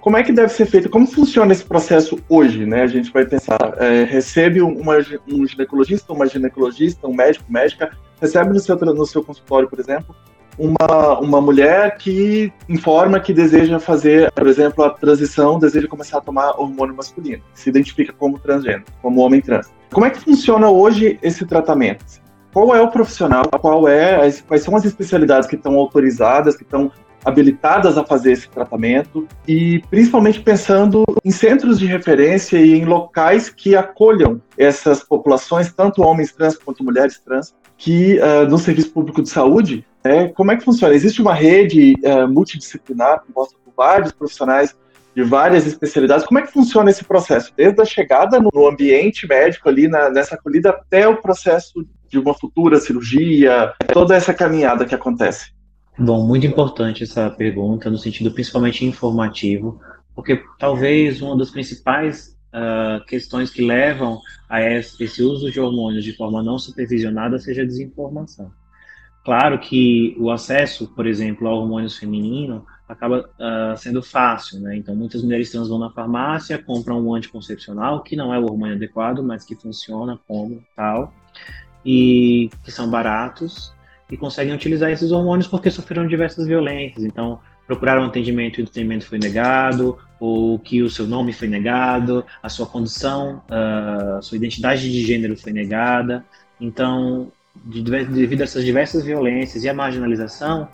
[0.07, 0.89] Como é que deve ser feito?
[0.89, 2.65] Como funciona esse processo hoje?
[2.65, 2.81] Né?
[2.81, 4.95] A gente vai pensar, é, recebe uma,
[5.29, 7.91] um ginecologista, uma ginecologista, um médico, médica,
[8.21, 10.15] recebe no seu, no seu consultório, por exemplo,
[10.57, 16.21] uma, uma mulher que informa que deseja fazer, por exemplo, a transição, deseja começar a
[16.21, 19.69] tomar hormônio masculino, se identifica como transgênero, como homem trans.
[19.91, 22.05] Como é que funciona hoje esse tratamento?
[22.53, 23.43] Qual é o profissional?
[23.59, 26.93] Qual é, quais são as especialidades que estão autorizadas, que estão
[27.27, 33.49] habilitadas a fazer esse tratamento e principalmente pensando em centros de referência e em locais
[33.49, 39.21] que acolham essas populações, tanto homens trans quanto mulheres trans, que uh, no serviço público
[39.21, 40.95] de saúde, é, como é que funciona?
[40.95, 44.73] Existe uma rede uh, multidisciplinar composta por vários profissionais
[45.13, 46.25] de várias especialidades.
[46.25, 47.51] Como é que funciona esse processo?
[47.57, 52.33] Desde a chegada no ambiente médico ali, na, nessa acolhida, até o processo de uma
[52.33, 55.56] futura cirurgia, toda essa caminhada que acontece.
[55.99, 59.81] Bom, muito importante essa pergunta, no sentido principalmente informativo,
[60.13, 66.15] porque talvez uma das principais uh, questões que levam a esse uso de hormônios de
[66.15, 68.51] forma não supervisionada seja a desinformação.
[69.25, 74.77] Claro que o acesso, por exemplo, ao hormônios feminino acaba uh, sendo fácil, né?
[74.77, 78.75] Então, muitas mulheres trans vão na farmácia, compram um anticoncepcional, que não é o hormônio
[78.75, 81.11] adequado, mas que funciona como tal,
[81.83, 83.73] e que são baratos,
[84.11, 87.03] e conseguem utilizar esses hormônios porque sofreram diversas violências.
[87.03, 92.25] Então, procuraram atendimento e o atendimento foi negado, ou que o seu nome foi negado,
[92.41, 96.25] a sua condição, a sua identidade de gênero foi negada.
[96.59, 97.31] Então,
[97.65, 100.67] de, devido a essas diversas violências e a marginalização,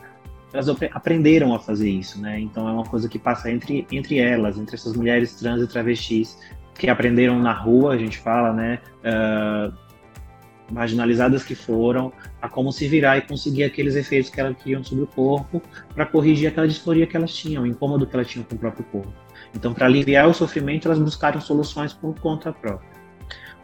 [0.53, 2.39] elas aprenderam a fazer isso, né?
[2.39, 6.37] Então é uma coisa que passa entre, entre elas, entre essas mulheres trans e travestis
[6.75, 8.79] que aprenderam na rua, a gente fala, né?
[8.99, 9.73] Uh,
[10.71, 15.03] marginalizadas que foram, a como se virar e conseguir aqueles efeitos que elas queriam sobre
[15.03, 15.61] o corpo
[15.93, 18.85] para corrigir aquela disforia que elas tinham, o incômodo que elas tinham com o próprio
[18.85, 19.13] corpo.
[19.55, 22.93] Então, para aliviar o sofrimento, elas buscaram soluções por conta própria.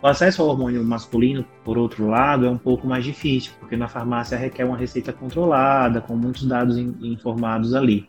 [0.02, 3.90] O acesso ao hormônio masculino, por outro lado, é um pouco mais difícil, porque na
[3.90, 8.08] farmácia requer uma receita controlada, com muitos dados in informados ali.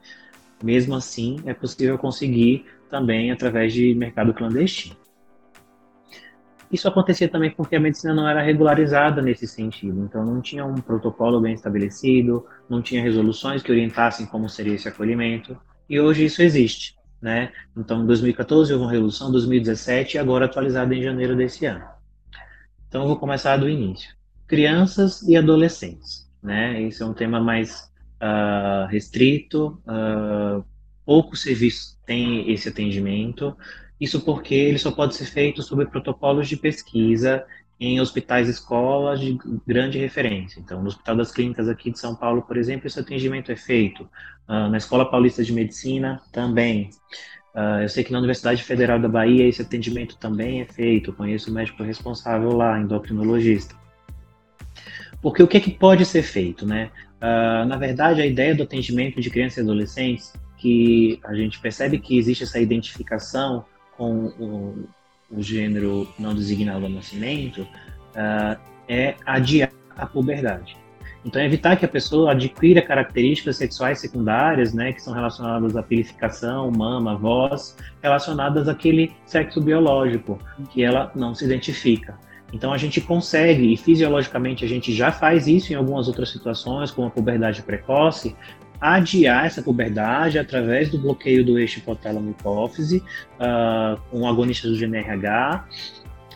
[0.62, 4.99] Mesmo assim, é possível conseguir também através de mercado clandestino.
[6.70, 10.76] Isso acontecia também porque a medicina não era regularizada nesse sentido, então não tinha um
[10.76, 16.42] protocolo bem estabelecido, não tinha resoluções que orientassem como seria esse acolhimento, e hoje isso
[16.42, 16.98] existe.
[17.20, 17.52] Né?
[17.76, 21.84] Então, em 2014 houve uma resolução, 2017 e agora atualizada em janeiro desse ano.
[22.88, 24.14] Então, eu vou começar do início.
[24.46, 26.82] Crianças e adolescentes, né?
[26.82, 30.64] Esse é um tema mais uh, restrito, uh,
[31.04, 33.56] poucos serviços têm esse atendimento.
[34.00, 37.44] Isso porque ele só pode ser feito sob protocolos de pesquisa
[37.78, 40.60] em hospitais escolas de grande referência.
[40.60, 44.02] Então, no Hospital das Clínicas aqui de São Paulo, por exemplo, esse atendimento é feito.
[44.48, 46.90] Uh, na Escola Paulista de Medicina, também.
[47.54, 51.10] Uh, eu sei que na Universidade Federal da Bahia esse atendimento também é feito.
[51.10, 53.74] Eu conheço o médico responsável lá, endocrinologista.
[55.22, 56.90] Porque o que, é que pode ser feito, né?
[57.16, 61.98] Uh, na verdade, a ideia do atendimento de crianças e adolescentes, que a gente percebe
[61.98, 63.64] que existe essa identificação
[64.00, 64.88] com o,
[65.30, 68.58] o gênero não designado ao nascimento, uh,
[68.88, 70.74] é adiar a puberdade.
[71.22, 76.70] Então, evitar que a pessoa adquira características sexuais secundárias, né, que são relacionadas à purificação,
[76.70, 80.38] mama, voz, relacionadas àquele sexo biológico,
[80.70, 82.18] que ela não se identifica.
[82.54, 86.90] Então, a gente consegue, e fisiologicamente a gente já faz isso em algumas outras situações,
[86.90, 88.34] como a puberdade precoce,
[88.80, 93.02] adiar essa puberdade através do bloqueio do eixo hipotálamo-hipófise,
[93.38, 95.64] uh, com agonistas do GNRH,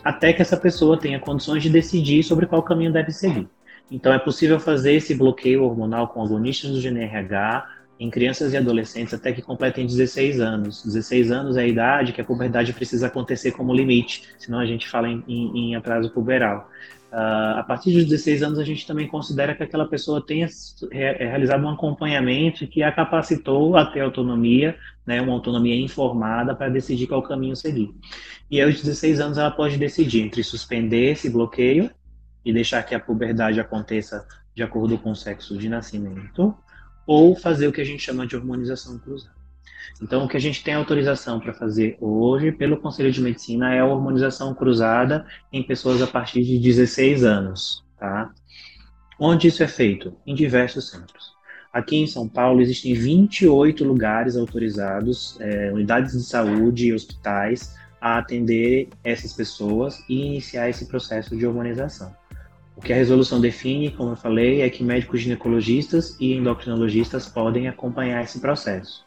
[0.03, 3.47] até que essa pessoa tenha condições de decidir sobre qual caminho deve seguir.
[3.89, 7.67] Então, é possível fazer esse bloqueio hormonal com agonistas do GNRH
[7.99, 10.83] em crianças e adolescentes até que completem 16 anos.
[10.83, 14.87] 16 anos é a idade que a puberdade precisa acontecer como limite, senão a gente
[14.87, 16.69] fala em, em, em atraso puberal.
[17.11, 20.47] Uh, a partir dos 16 anos, a gente também considera que aquela pessoa tenha
[20.91, 27.07] realizado um acompanhamento que a capacitou a ter autonomia, né, uma autonomia informada para decidir
[27.07, 27.93] qual caminho seguir.
[28.51, 31.89] E aos 16 anos, ela pode decidir entre suspender esse bloqueio
[32.43, 36.55] e deixar que a puberdade aconteça de acordo com o sexo de nascimento,
[37.05, 39.34] ou fazer o que a gente chama de hormonização cruzada.
[40.01, 43.79] Então, o que a gente tem autorização para fazer hoje pelo Conselho de Medicina é
[43.79, 48.31] a hormonização cruzada em pessoas a partir de 16 anos, tá?
[49.19, 50.13] Onde isso é feito?
[50.25, 51.33] Em diversos centros.
[51.71, 58.17] Aqui em São Paulo existem 28 lugares autorizados, é, unidades de saúde e hospitais, a
[58.17, 62.15] atender essas pessoas e iniciar esse processo de hormonização.
[62.75, 67.67] O que a resolução define, como eu falei, é que médicos ginecologistas e endocrinologistas podem
[67.67, 69.04] acompanhar esse processo.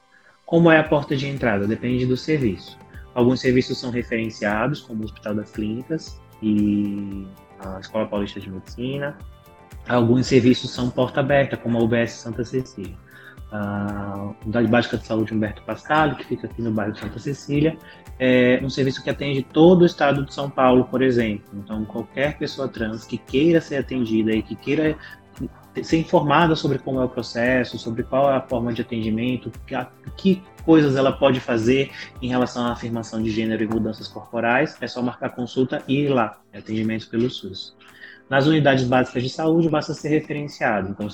[0.49, 1.67] Como é a porta de entrada?
[1.67, 2.79] Depende do serviço.
[3.15, 7.27] Alguns serviços são referenciados, como o Hospital das Clínicas e
[7.61, 9.19] a Escola Paulista de Medicina.
[9.87, 12.97] Alguns serviços são porta aberta, como a UBS Santa Cecília.
[13.53, 17.77] A Unidade Básica de Saúde Humberto Pascal, que fica aqui no bairro de Santa Cecília,
[18.19, 21.45] é um serviço que atende todo o estado de São Paulo, por exemplo.
[21.63, 24.97] Então, qualquer pessoa trans que queira ser atendida e que queira
[25.83, 29.75] ser informada sobre como é o processo, sobre qual é a forma de atendimento, que,
[30.17, 34.87] que coisas ela pode fazer em relação à afirmação de gênero e mudanças corporais, é
[34.87, 37.77] só marcar consulta e ir lá, é atendimento pelo SUS.
[38.29, 40.91] Nas unidades básicas de saúde, basta ser referenciado.
[40.91, 41.09] Então,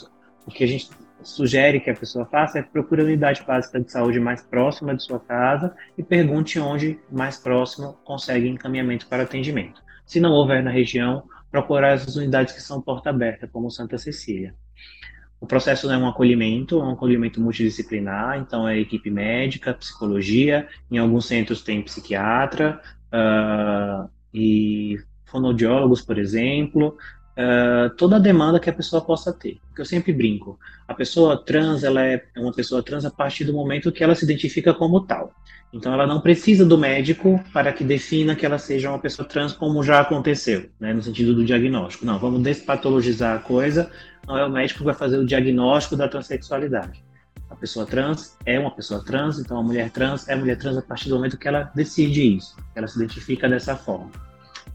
[0.47, 0.91] o que a gente
[1.23, 5.03] sugere que a pessoa faça é procure a unidade básica de saúde mais próxima de
[5.03, 9.83] sua casa e pergunte onde mais próximo consegue encaminhamento para atendimento.
[10.05, 11.23] Se não houver na região,
[11.55, 14.57] procurar as unidades que são porta aberta, como Santa Cecília.
[15.41, 20.99] O processo é um acolhimento, é um acolhimento multidisciplinar, então é equipe médica, psicologia, em
[20.99, 22.81] alguns centros tem psiquiatra
[23.13, 26.97] uh, e fonoaudiólogos, por exemplo,
[27.37, 29.61] uh, toda a demanda que a pessoa possa ter.
[29.69, 33.53] Porque eu sempre brinco, a pessoa trans, ela é uma pessoa trans a partir do
[33.53, 35.33] momento que ela se identifica como tal.
[35.73, 39.53] Então, ela não precisa do médico para que defina que ela seja uma pessoa trans,
[39.53, 42.07] como já aconteceu, né, no sentido do diagnóstico.
[42.07, 43.91] Não, vamos despatologizar a coisa,
[44.27, 47.03] não é o médico que vai fazer o diagnóstico da transexualidade.
[47.51, 50.83] A pessoa trans é uma pessoa trans, então a mulher trans é mulher trans a
[50.83, 54.11] partir do momento que ela decide isso, ela se identifica dessa forma.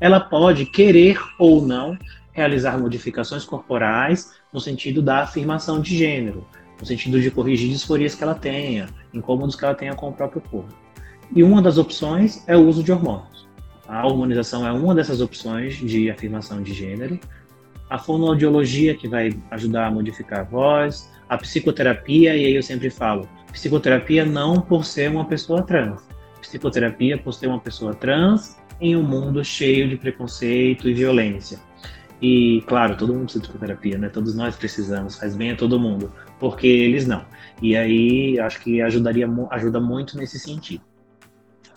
[0.01, 1.97] Ela pode querer ou não
[2.39, 6.47] realizar modificações corporais no sentido da afirmação de gênero,
[6.79, 10.41] no sentido de corrigir disforias que ela tenha, incômodos que ela tenha com o próprio
[10.41, 10.73] corpo.
[11.35, 13.47] E uma das opções é o uso de hormônios.
[13.87, 17.19] A hormonização é uma dessas opções de afirmação de gênero.
[17.89, 21.09] A fonoaudiologia, que vai ajudar a modificar a voz.
[21.27, 26.01] A psicoterapia, e aí eu sempre falo, psicoterapia não por ser uma pessoa trans.
[26.39, 31.59] Psicoterapia por ser uma pessoa trans em um mundo cheio de preconceito e violência.
[32.21, 34.09] E, claro, todo mundo precisa de psicoterapia, né?
[34.09, 37.25] Todos nós precisamos, faz bem a todo mundo, porque eles não.
[37.61, 40.83] E aí, acho que ajudaria, ajuda muito nesse sentido.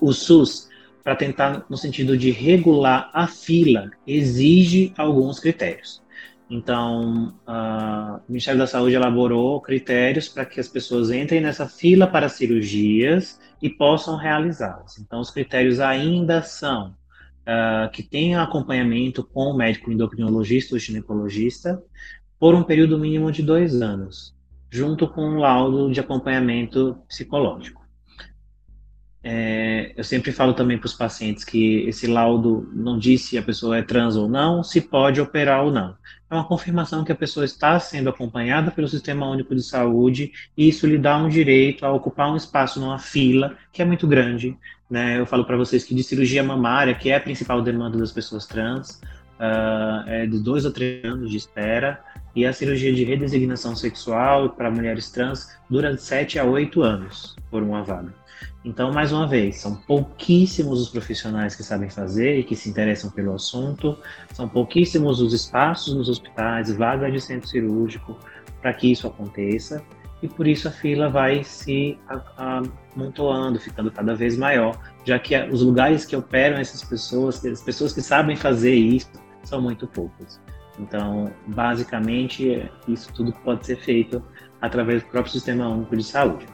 [0.00, 0.68] O SUS,
[1.04, 6.02] para tentar no sentido de regular a fila, exige alguns critérios.
[6.50, 12.28] Então, o Ministério da Saúde elaborou critérios para que as pessoas entrem nessa fila para
[12.28, 14.98] cirurgias e possam realizá-las.
[14.98, 16.94] Então, os critérios ainda são
[17.42, 21.82] uh, que tenha acompanhamento com o médico endocrinologista ou ginecologista
[22.38, 24.34] por um período mínimo de dois anos,
[24.70, 27.82] junto com um laudo de acompanhamento psicológico.
[29.24, 33.42] é, eu sempre falo também para os pacientes que esse laudo não diz se a
[33.42, 35.96] pessoa é trans ou não, se pode operar ou não.
[36.28, 40.68] É uma confirmação que a pessoa está sendo acompanhada pelo Sistema Único de Saúde e
[40.68, 44.56] isso lhe dá um direito a ocupar um espaço numa fila que é muito grande.
[44.92, 45.18] Né?
[45.18, 48.44] Eu falo para vocês que de cirurgia mamária, que é a principal demanda das pessoas
[48.46, 49.00] trans,
[49.40, 51.98] uh, é de dois ou três anos de espera,
[52.36, 57.34] e a cirurgia de redesignação sexual para mulheres trans dura de sete a oito anos
[57.50, 58.12] por uma vaga.
[58.62, 63.10] Então, mais uma vez, são pouquíssimos os profissionais que sabem fazer e que se interessam
[63.10, 63.96] pelo assunto,
[64.34, 68.18] são pouquíssimos os espaços nos hospitais, vagas de centro cirúrgico
[68.60, 69.82] para que isso aconteça,
[70.22, 71.98] e por isso a fila vai se
[72.94, 77.92] amontoando, ficando cada vez maior, já que os lugares que operam essas pessoas, as pessoas
[77.92, 79.10] que sabem fazer isso,
[79.42, 80.40] são muito poucas.
[80.78, 84.22] Então, basicamente, isso tudo pode ser feito
[84.60, 86.46] através do próprio Sistema Único de Saúde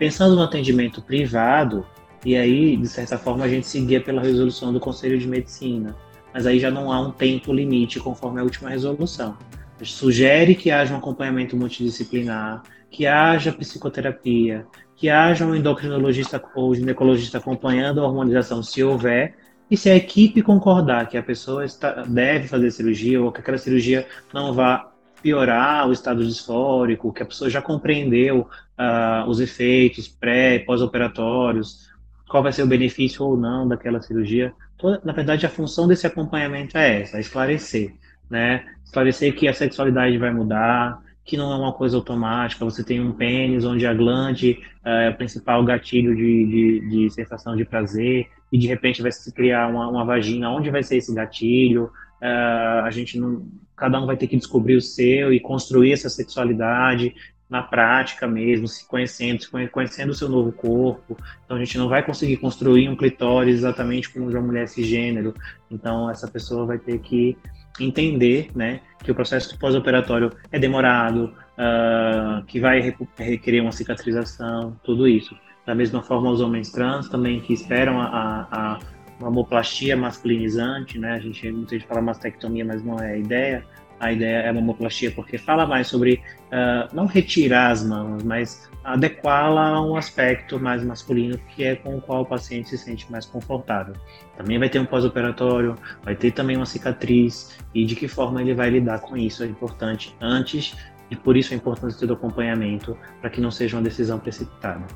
[0.00, 1.86] pensando no atendimento privado,
[2.24, 5.94] e aí, de certa forma, a gente seguia pela resolução do Conselho de Medicina,
[6.32, 9.36] mas aí já não há um tempo limite conforme a última resolução.
[9.82, 17.38] Sugere que haja um acompanhamento multidisciplinar, que haja psicoterapia, que haja um endocrinologista ou ginecologista
[17.38, 19.34] acompanhando a hormonização, se houver,
[19.70, 23.56] e se a equipe concordar que a pessoa está, deve fazer cirurgia ou que aquela
[23.56, 24.90] cirurgia não vá
[25.22, 31.88] piorar o estado disfórico, que a pessoa já compreendeu uh, os efeitos pré e pós-operatórios,
[32.28, 34.52] qual vai ser o benefício ou não daquela cirurgia.
[34.76, 37.94] Toda, na verdade, a função desse acompanhamento é essa, é esclarecer,
[38.28, 38.64] né?
[38.84, 41.00] Esclarecer que a sexualidade vai mudar,
[41.30, 45.10] que não é uma coisa automática, você tem um pênis onde a glande uh, é
[45.10, 49.68] o principal gatilho de, de, de, sensação de prazer, e de repente vai se criar
[49.68, 51.90] uma, uma vagina, onde vai ser esse gatilho,
[52.20, 56.10] Uh, a gente não, cada um vai ter que descobrir o seu e construir essa
[56.10, 57.14] sexualidade
[57.48, 61.16] na prática mesmo, se conhecendo, se conhecendo o seu novo corpo.
[61.44, 65.34] Então a gente não vai conseguir construir um clitóris exatamente como de uma mulher cisgênero.
[65.70, 67.36] Então essa pessoa vai ter que
[67.78, 75.06] entender, né, que o processo pós-operatório é demorado, uh, que vai requerer uma cicatrização, tudo
[75.06, 75.36] isso.
[75.66, 78.78] Da mesma forma, os homens trans também que esperam a, a
[79.20, 81.12] mamoplastia masculinizante, né?
[81.12, 83.64] A gente muita gente fala mastectomia, mas não é a ideia.
[84.00, 89.68] A ideia é mamoplastia porque fala mais sobre uh, não retirar as mamas, mas adequá-la
[89.68, 93.26] a um aspecto mais masculino que é com o qual o paciente se sente mais
[93.26, 93.94] confortável.
[94.36, 98.54] Também vai ter um pós-operatório, vai ter também uma cicatriz e de que forma ele
[98.54, 100.74] vai lidar com isso é importante antes
[101.10, 104.86] e por isso a importância do acompanhamento para que não seja uma decisão precipitada.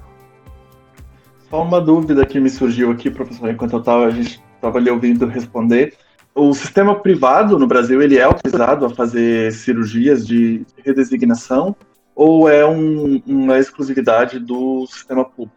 [1.51, 5.95] Só uma dúvida que me surgiu aqui, professor, enquanto eu a estava lhe ouvindo responder.
[6.35, 11.77] O sistema privado no Brasil ele é autorizado a fazer cirurgias de redesignação
[12.13, 15.57] ou é um, uma exclusividade do sistema público?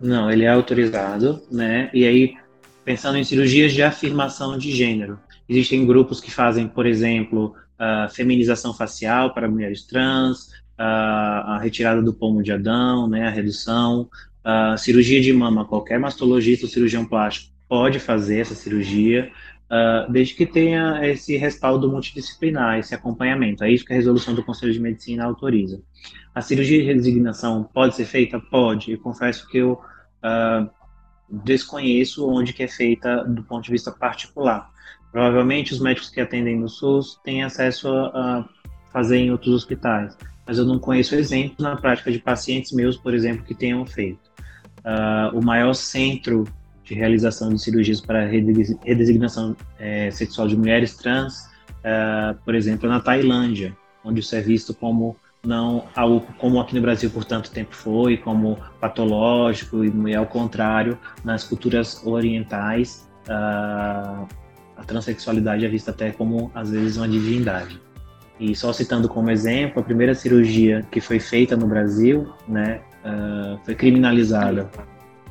[0.00, 1.88] Não, ele é autorizado, né?
[1.94, 2.34] E aí,
[2.84, 8.74] pensando em cirurgias de afirmação de gênero, existem grupos que fazem, por exemplo, a feminização
[8.74, 13.28] facial para mulheres trans, a, a retirada do pomo de Adão, né?
[13.28, 14.08] A redução,
[14.44, 19.32] Uh, cirurgia de mama, qualquer mastologista ou cirurgião plástico pode fazer essa cirurgia,
[19.70, 23.64] uh, desde que tenha esse respaldo multidisciplinar, esse acompanhamento.
[23.64, 25.80] É isso que a resolução do Conselho de Medicina autoriza.
[26.34, 28.38] A cirurgia de resignação pode ser feita?
[28.38, 28.92] Pode.
[28.92, 30.70] Eu confesso que eu uh,
[31.30, 34.70] desconheço onde que é feita do ponto de vista particular.
[35.10, 38.44] Provavelmente os médicos que atendem no SUS têm acesso a, a
[38.92, 40.14] fazer em outros hospitais,
[40.46, 44.30] mas eu não conheço exemplos na prática de pacientes meus, por exemplo, que tenham feito
[44.84, 46.44] uh, o maior centro
[46.84, 51.48] de realização de cirurgias para redesignação é, sexual de mulheres trans,
[51.82, 56.80] uh, por exemplo, na Tailândia, onde isso é visto como não algo como aqui no
[56.80, 64.26] Brasil por tanto tempo foi, como patológico e ao contrário, nas culturas orientais, uh,
[64.76, 67.80] a transexualidade é vista até como às vezes uma divindade.
[68.40, 73.58] E só citando como exemplo, a primeira cirurgia que foi feita no Brasil, né, uh,
[73.64, 74.68] foi criminalizada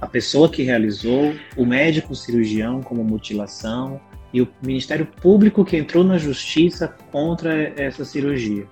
[0.02, 4.02] a pessoa que realizou, o médico cirurgião como mutilação
[4.34, 8.66] e o Ministério Público que entrou na justiça contra essa cirurgia.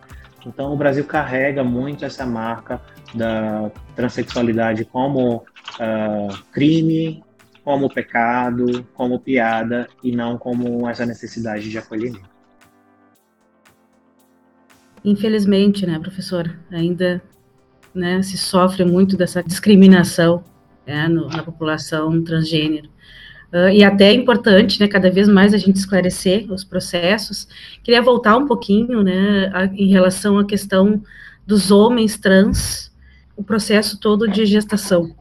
[0.45, 2.81] Então o Brasil carrega muito essa marca
[3.13, 7.23] da transexualidade como uh, crime,
[7.63, 12.27] como pecado, como piada e não como essa necessidade de acolhimento.
[15.05, 17.21] Infelizmente, né, professor, ainda
[17.93, 20.43] né, se sofre muito dessa discriminação
[20.89, 22.89] né, no, na população transgênero.
[23.53, 27.47] Uh, e até é importante, né, cada vez mais a gente esclarecer os processos.
[27.83, 31.01] Queria voltar um pouquinho, né, a, em relação à questão
[31.45, 32.91] dos homens trans,
[33.35, 35.15] o processo todo de gestação.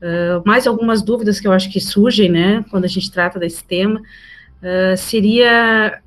[0.00, 3.64] Uh, mais algumas dúvidas que eu acho que surgem, né, quando a gente trata desse
[3.64, 6.00] tema, uh, seria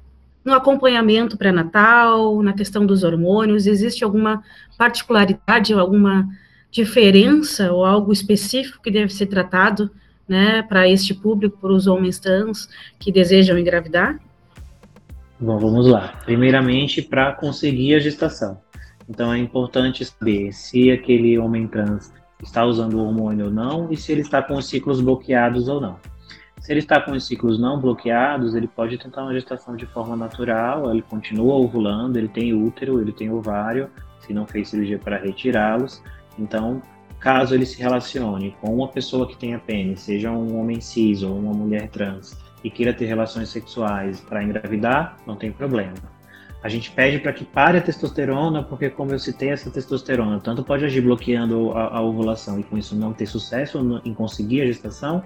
[0.44, 4.44] no acompanhamento pré-natal, na questão dos hormônios, existe alguma
[4.78, 6.28] particularidade, alguma
[6.72, 9.92] diferença ou algo específico que deve ser tratado,
[10.28, 14.20] né, para este público, para os homens trans que desejam engravidar?
[15.40, 16.20] Bom, vamos lá.
[16.24, 18.62] Primeiramente, para conseguir a gestação.
[19.10, 23.98] Então, é importante saber se aquele homem trans está usando o hormônio ou não e
[23.98, 26.00] se ele está com os ciclos bloqueados ou não.
[26.60, 30.16] Se ele está com os ciclos não bloqueados, ele pode tentar uma gestação de forma
[30.16, 35.18] natural, ele continua ovulando, ele tem útero, ele tem ovário, se não fez cirurgia para
[35.18, 36.04] retirá-los.
[36.38, 36.82] Então,
[37.20, 41.38] caso ele se relacione com uma pessoa que tenha pênis, seja um homem cis ou
[41.38, 45.94] uma mulher trans, e queira ter relações sexuais para engravidar, não tem problema.
[46.64, 50.64] A gente pede para que pare a testosterona, porque, como eu citei, essa testosterona tanto
[50.64, 54.66] pode agir bloqueando a, a ovulação e com isso não ter sucesso em conseguir a
[54.68, 55.24] gestação,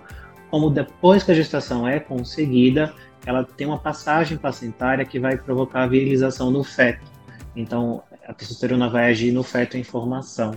[0.49, 2.93] como depois que a gestação é conseguida,
[3.25, 7.05] ela tem uma passagem placentária que vai provocar a virilização no feto.
[7.53, 10.53] Então, a testosterona vai agir no feto em formação.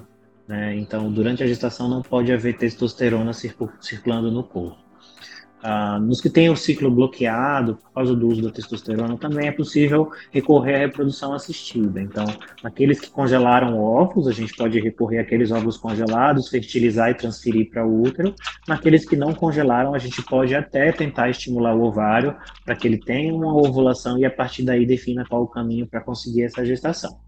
[0.49, 0.74] Né?
[0.76, 4.88] Então, durante a gestação não pode haver testosterona circulando no corpo.
[5.61, 9.52] Ah, nos que têm o ciclo bloqueado por causa do uso da testosterona, também é
[9.52, 12.00] possível recorrer à reprodução assistida.
[12.00, 12.24] Então,
[12.62, 17.84] naqueles que congelaram óvulos, a gente pode recorrer àqueles óvulos congelados, fertilizar e transferir para
[17.84, 18.34] o útero.
[18.68, 22.98] Naqueles que não congelaram, a gente pode até tentar estimular o ovário para que ele
[22.98, 27.18] tenha uma ovulação e a partir daí defina qual o caminho para conseguir essa gestação.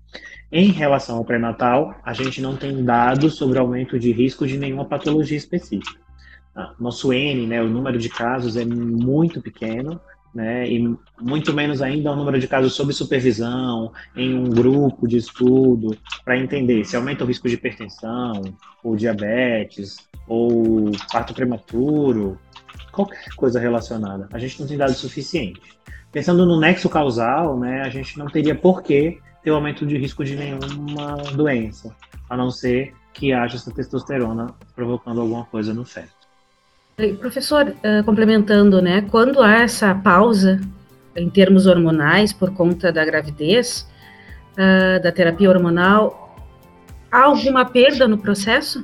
[0.52, 4.84] Em relação ao pré-natal, a gente não tem dados sobre aumento de risco de nenhuma
[4.84, 6.09] patologia específica.
[6.54, 10.00] Ah, nosso N, né, o número de casos é muito pequeno,
[10.34, 15.16] né, e muito menos ainda o número de casos sob supervisão, em um grupo de
[15.16, 18.42] estudo, para entender se aumenta o risco de hipertensão,
[18.82, 19.96] ou diabetes,
[20.26, 22.38] ou parto prematuro,
[22.92, 24.28] qualquer coisa relacionada.
[24.32, 25.78] A gente não tem dados suficientes.
[26.12, 30.24] Pensando no nexo causal, né, a gente não teria por que ter aumento de risco
[30.24, 31.94] de nenhuma doença,
[32.28, 36.19] a não ser que haja essa testosterona provocando alguma coisa no feto.
[37.18, 40.60] Professor, uh, complementando, né, quando há essa pausa
[41.16, 43.88] em termos hormonais por conta da gravidez,
[44.52, 46.36] uh, da terapia hormonal,
[47.10, 48.82] há alguma perda no processo?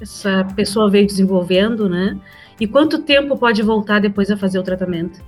[0.00, 2.18] Essa pessoa veio desenvolvendo, né?
[2.60, 5.20] E quanto tempo pode voltar depois a fazer o tratamento?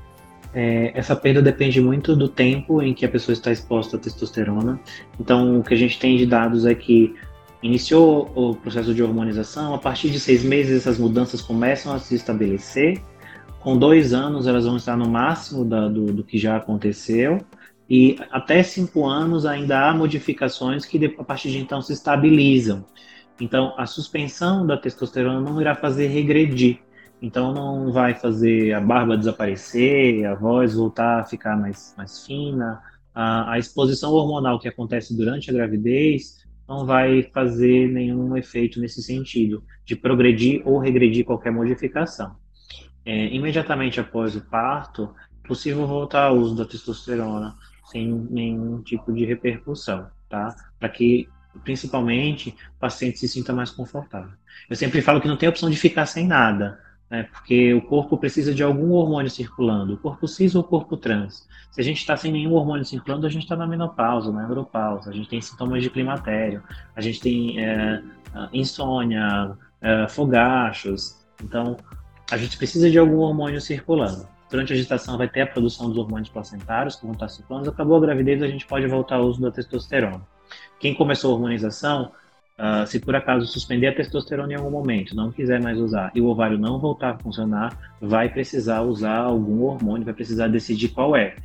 [0.52, 4.80] É, essa perda depende muito do tempo em que a pessoa está exposta à testosterona.
[5.18, 7.14] Então, o que a gente tem de dados é que
[7.62, 12.14] Iniciou o processo de hormonização, a partir de seis meses essas mudanças começam a se
[12.14, 13.02] estabelecer.
[13.61, 17.38] Com dois anos elas vão estar no máximo da, do, do que já aconteceu.
[17.88, 22.84] E até cinco anos ainda há modificações que a partir de então se estabilizam.
[23.38, 26.78] Então a suspensão da testosterona não irá fazer regredir.
[27.20, 32.80] Então não vai fazer a barba desaparecer, a voz voltar a ficar mais, mais fina.
[33.14, 36.40] A, a exposição hormonal que acontece durante a gravidez
[36.70, 42.36] não vai fazer nenhum efeito nesse sentido, de progredir ou regredir qualquer modificação.
[43.04, 45.12] É, imediatamente após o parto,
[45.44, 47.56] é possível voltar ao uso da testosterona
[47.86, 50.54] sem nenhum tipo de repercussão, tá?
[50.78, 51.28] Para que,
[51.64, 54.30] principalmente, o paciente se sinta mais confortável.
[54.68, 56.78] Eu sempre falo que não tem opção de ficar sem nada
[57.11, 57.24] né?
[57.24, 61.48] porque o corpo precisa de algum hormônio circulando, o corpo cis ou o corpo trans.
[61.70, 65.11] Se a gente está sem nenhum hormônio circulando, a gente está na menopausa, na andropausa,
[65.11, 66.62] a gente tem sintomas de climatério,
[66.94, 68.02] a gente tem é,
[68.52, 71.16] insônia, é, fogachos.
[71.42, 71.76] Então,
[72.30, 74.28] a gente precisa de algum hormônio circulando.
[74.50, 77.70] Durante a gestação vai ter a produção dos hormônios placentários que vão estar circulando.
[77.70, 80.20] Acabou a gravidez, a gente pode voltar ao uso da testosterona.
[80.80, 82.11] Quem começou a hormonização
[82.61, 86.20] Uh, se por acaso suspender a testosterona em algum momento, não quiser mais usar e
[86.20, 91.16] o ovário não voltar a funcionar, vai precisar usar algum hormônio, vai precisar decidir qual
[91.16, 91.36] é,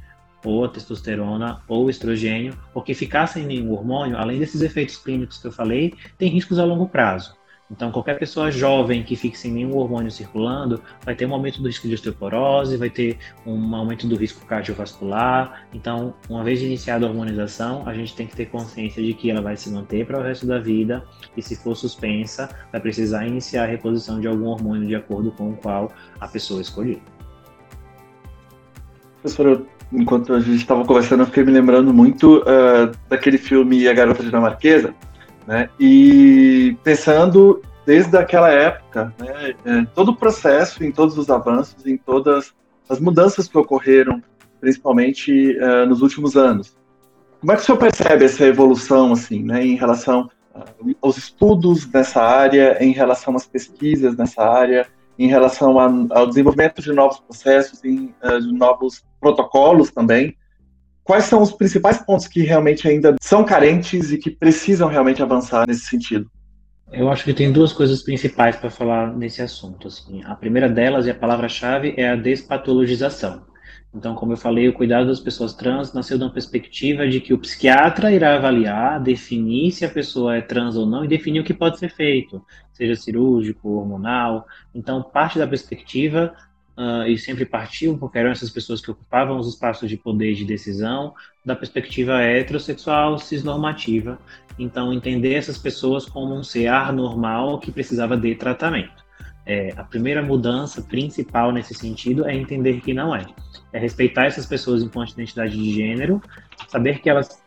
[0.43, 5.37] ou a testosterona ou o estrogênio, porque ficar sem nenhum hormônio, além desses efeitos clínicos
[5.37, 7.33] que eu falei, tem riscos a longo prazo.
[7.69, 11.67] Então, qualquer pessoa jovem que fique sem nenhum hormônio circulando vai ter um aumento do
[11.67, 15.65] risco de osteoporose, vai ter um aumento do risco cardiovascular.
[15.73, 19.41] Então, uma vez iniciada a hormonização, a gente tem que ter consciência de que ela
[19.41, 21.03] vai se manter para o resto da vida
[21.35, 25.49] e, se for suspensa, vai precisar iniciar a reposição de algum hormônio de acordo com
[25.49, 27.01] o qual a pessoa escolheu.
[29.23, 33.93] Professora, enquanto a gente estava conversando, eu fiquei me lembrando muito uh, daquele filme A
[33.93, 34.93] Garota Dinamarquesa
[35.47, 35.69] né?
[35.79, 41.97] E pensando desde aquela época, né, é, todo o processo, em todos os avanços, em
[41.97, 42.53] todas
[42.89, 44.21] as mudanças que ocorreram,
[44.59, 46.75] principalmente uh, nos últimos anos.
[47.39, 50.29] Como é que o senhor percebe essa evolução, assim, né, em relação
[51.01, 54.87] os estudos nessa área, em relação às pesquisas nessa área,
[55.19, 60.35] em relação a, ao desenvolvimento de novos processos, em, uh, de novos protocolos também.
[61.05, 65.67] Quais são os principais pontos que realmente ainda são carentes e que precisam realmente avançar
[65.67, 66.27] nesse sentido?
[66.91, 69.87] Eu acho que tem duas coisas principais para falar nesse assunto.
[69.87, 70.23] Assim.
[70.23, 73.43] A primeira delas, e a palavra-chave, é a despatologização.
[73.93, 77.37] Então, como eu falei, o cuidado das pessoas trans nasceu uma perspectiva de que o
[77.37, 81.53] psiquiatra irá avaliar, definir se a pessoa é trans ou não e definir o que
[81.53, 82.43] pode ser feito,
[82.73, 84.47] seja cirúrgico, hormonal.
[84.73, 86.33] Então, parte da perspectiva,
[86.77, 90.35] uh, e sempre partiu, porque eram essas pessoas que ocupavam os espaços de poder e
[90.35, 91.13] de decisão,
[91.43, 94.19] da perspectiva heterossexual, cisnormativa.
[94.57, 99.03] Então, entender essas pessoas como um ser normal que precisava de tratamento.
[99.45, 103.25] É, a primeira mudança principal nesse sentido é entender que não é.
[103.71, 106.19] É respeitar essas pessoas enquanto identidade de gênero,
[106.67, 107.43] saber que elas,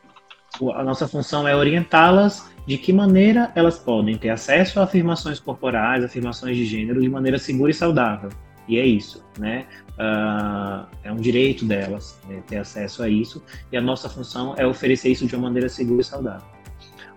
[0.75, 6.05] a nossa função é orientá-las de que maneira elas podem ter acesso a afirmações corporais,
[6.05, 8.31] afirmações de gênero de maneira segura e saudável.
[8.69, 9.67] E é isso, né?
[9.95, 13.43] Uh, é um direito delas né, ter acesso a isso,
[13.73, 16.47] e a nossa função é oferecer isso de uma maneira segura e saudável.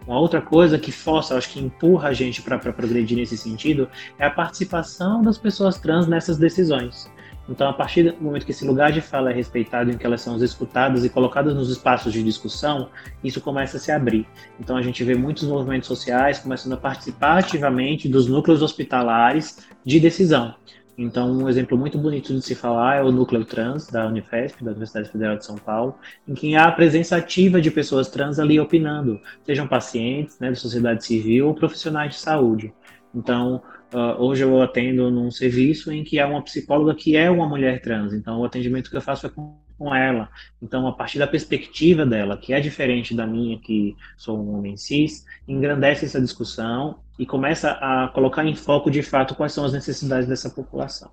[0.08, 3.88] Uma outra coisa que força, acho que empurra a gente para progredir nesse sentido,
[4.18, 7.12] é a participação das pessoas trans nessas decisões.
[7.50, 10.22] Então, a partir do momento que esse lugar de fala é respeitado, em que elas
[10.22, 12.90] são escutadas e colocadas nos espaços de discussão,
[13.24, 14.26] isso começa a se abrir.
[14.60, 20.00] Então, a gente vê muitos movimentos sociais começando a participar ativamente dos núcleos hospitalares de
[20.00, 20.56] decisão.
[20.98, 24.72] Então, um exemplo muito bonito de se falar é o Núcleo Trans da Unifesp, da
[24.72, 25.96] Universidade Federal de São Paulo,
[26.28, 30.56] em que há a presença ativa de pessoas trans ali opinando, sejam pacientes, né, da
[30.56, 32.74] sociedade civil ou profissionais de saúde.
[33.16, 33.62] Então,
[33.94, 37.82] uh, hoje eu atendo num serviço em que há uma psicóloga que é uma mulher
[37.82, 40.30] trans, então o atendimento que eu faço é com, com ela.
[40.62, 44.78] Então, a partir da perspectiva dela, que é diferente da minha, que sou um homem
[44.78, 49.74] cis, engrandece essa discussão e começa a colocar em foco de fato quais são as
[49.74, 51.10] necessidades dessa população.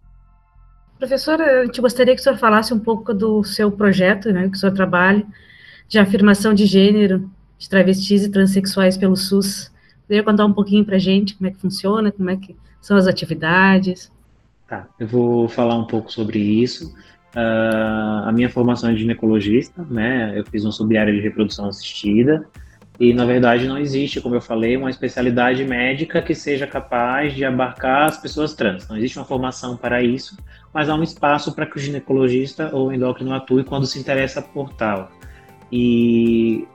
[0.98, 4.56] Professora, eu gente gostaria que o senhor falasse um pouco do seu projeto, né, que
[4.56, 5.24] o senhor trabalha,
[5.88, 9.72] de afirmação de gênero de travestis e transexuais pelo SUS.
[10.02, 12.98] Poderia contar um pouquinho para a gente como é que funciona, como é que são
[12.98, 14.12] as atividades?
[14.68, 16.94] Tá, eu vou falar um pouco sobre isso.
[17.34, 20.32] Uh, a minha formação é de ginecologista, né?
[20.36, 22.46] Eu fiz um sub-área de reprodução assistida.
[22.98, 27.44] E, na verdade, não existe, como eu falei, uma especialidade médica que seja capaz de
[27.44, 28.88] abarcar as pessoas trans.
[28.88, 30.36] Não existe uma formação para isso,
[30.74, 34.72] mas há um espaço para que o ginecologista ou endócrino atue quando se interessa por
[34.72, 35.10] tal.
[35.70, 36.66] E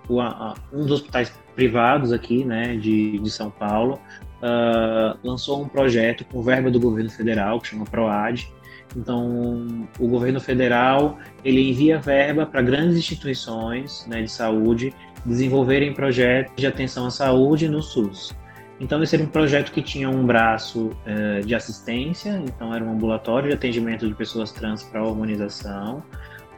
[0.72, 4.00] um dos hospitais privados aqui, né, de, de São Paulo,
[4.42, 8.50] uh, lançou um projeto com verba do governo federal, que chama PROAD.
[8.96, 14.94] Então, o governo federal, ele envia verba para grandes instituições né, de saúde
[15.26, 18.36] desenvolverem projetos de atenção à saúde no SUS.
[18.80, 22.92] Então, esse era um projeto que tinha um braço eh, de assistência, então era um
[22.92, 26.04] ambulatório de atendimento de pessoas trans para hormonização,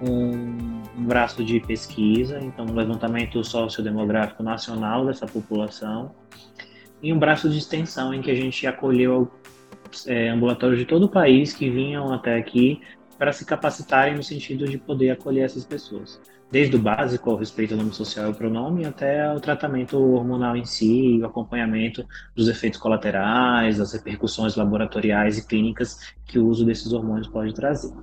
[0.01, 6.15] um, um, braço de pesquisa, então um levantamento sociodemográfico nacional dessa população,
[7.01, 9.31] e um braço de extensão em que a gente acolheu
[10.07, 12.81] é, ambulatórios de todo o país que vinham até aqui
[13.17, 16.19] para se capacitarem no sentido de poder acolher essas pessoas
[16.51, 20.55] desde o básico ao respeito ao nome social e ao pronome até o tratamento hormonal
[20.55, 26.65] em si, o acompanhamento dos efeitos colaterais, das repercussões laboratoriais e clínicas que o uso
[26.65, 27.93] desses hormônios pode trazer.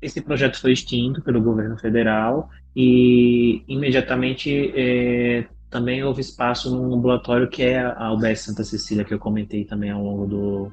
[0.00, 7.48] Esse projeto foi extinto pelo governo federal e imediatamente é, também houve espaço num ambulatório
[7.48, 10.72] que é a UBS Santa Cecília, que eu comentei também ao longo do,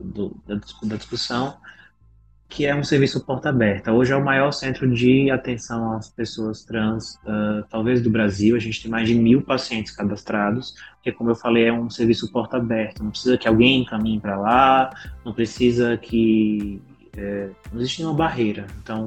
[0.00, 1.56] do da, da discussão,
[2.48, 3.92] que é um serviço porta aberta.
[3.92, 8.56] Hoje é o maior centro de atenção às pessoas trans, uh, talvez do Brasil.
[8.56, 12.30] A gente tem mais de mil pacientes cadastrados, que, como eu falei, é um serviço
[12.32, 13.04] porta aberta.
[13.04, 14.90] Não precisa que alguém encaminhe para lá,
[15.24, 16.82] não precisa que.
[17.16, 18.66] É, não existe nenhuma barreira.
[18.82, 19.06] Então,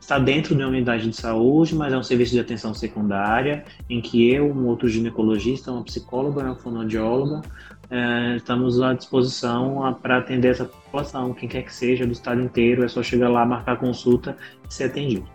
[0.00, 4.00] está dentro de uma unidade de saúde, mas é um serviço de atenção secundária, em
[4.00, 7.42] que eu, um outro ginecologista, uma psicóloga, uma fonoaudióloga,
[7.90, 12.84] é, estamos à disposição para atender essa população, quem quer que seja, do estado inteiro,
[12.84, 14.36] é só chegar lá, marcar consulta
[14.68, 15.28] e ser atendido.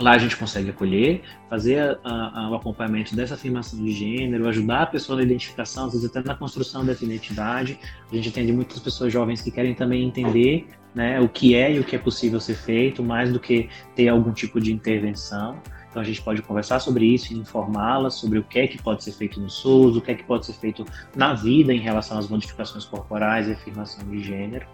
[0.00, 4.82] Lá a gente consegue acolher, fazer a, a, o acompanhamento dessa afirmação de gênero, ajudar
[4.82, 7.78] a pessoa na identificação, às vezes até na construção dessa identidade.
[8.10, 11.78] A gente atende muitas pessoas jovens que querem também entender né, o que é e
[11.78, 15.60] o que é possível ser feito, mais do que ter algum tipo de intervenção.
[15.90, 19.02] Então a gente pode conversar sobre isso e informá-las sobre o que é que pode
[19.02, 20.84] ser feito no SUS, o que é que pode ser feito
[21.16, 24.66] na vida em relação às modificações corporais e afirmação de gênero.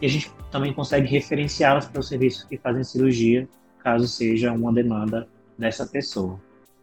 [0.00, 3.46] E a gente também consegue referenciá-las para os serviços que fazem cirurgia,
[3.80, 6.40] caso seja uma demanda dessa pessoa.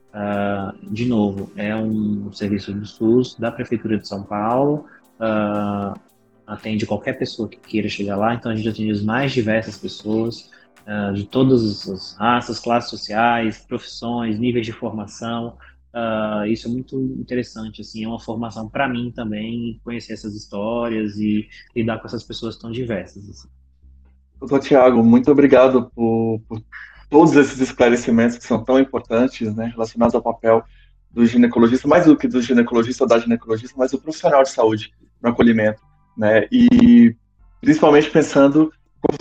[0.09, 4.85] Uh, de novo, é um serviço do SUS da Prefeitura de São Paulo,
[5.19, 5.99] uh,
[6.45, 10.49] atende qualquer pessoa que queira chegar lá, então a gente atende as mais diversas pessoas,
[10.89, 15.55] uh, de todas as raças, classes sociais, profissões, níveis de formação.
[16.47, 21.47] isso é muito interessante, assim, é uma formação para mim também, conhecer essas histórias e
[21.75, 23.29] lidar com essas pessoas tão diversas.
[23.29, 23.47] Assim.
[24.39, 26.61] Doutor Tiago, muito obrigado por, por
[27.09, 30.63] todos esses esclarecimentos que são tão importantes, né, relacionados ao papel
[31.11, 34.93] do ginecologista, mais do que do ginecologista ou da ginecologista, mas do profissional de saúde
[35.21, 35.81] no acolhimento,
[36.15, 37.15] né, e
[37.59, 38.71] principalmente pensando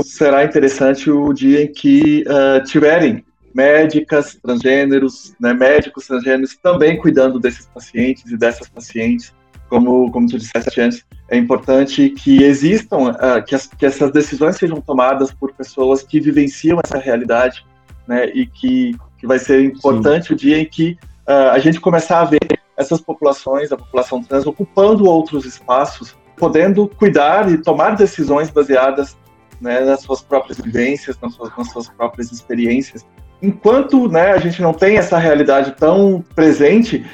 [0.02, 3.24] será interessante o dia em que uh, tiverem
[3.54, 9.32] médicas transgêneros, né, médicos transgêneros também cuidando desses pacientes e dessas pacientes,
[9.68, 14.56] como, como tu disseste antes, é importante que existam, uh, que, as, que essas decisões
[14.56, 17.64] sejam tomadas por pessoas que vivenciam essa realidade
[18.08, 18.30] né?
[18.30, 20.34] E que, que vai ser importante Sim.
[20.34, 20.98] o dia em que
[21.28, 22.40] uh, a gente começar a ver
[22.76, 29.16] essas populações, a população trans, ocupando outros espaços, podendo cuidar e tomar decisões baseadas
[29.60, 33.04] né, nas suas próprias vivências, nas suas, nas suas próprias experiências.
[33.40, 37.06] Enquanto né, a gente não tem essa realidade tão presente,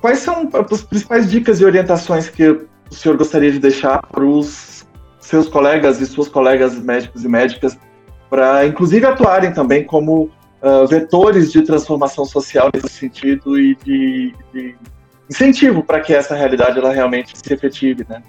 [0.00, 4.86] quais são as principais dicas e orientações que o senhor gostaria de deixar para os
[5.20, 7.76] seus colegas e suas colegas médicos e médicas
[8.30, 10.30] para, inclusive, atuarem também como
[10.62, 14.76] uh, vetores de transformação social nesse sentido e de, de
[15.28, 18.22] incentivo para que essa realidade ela realmente se efetive, né?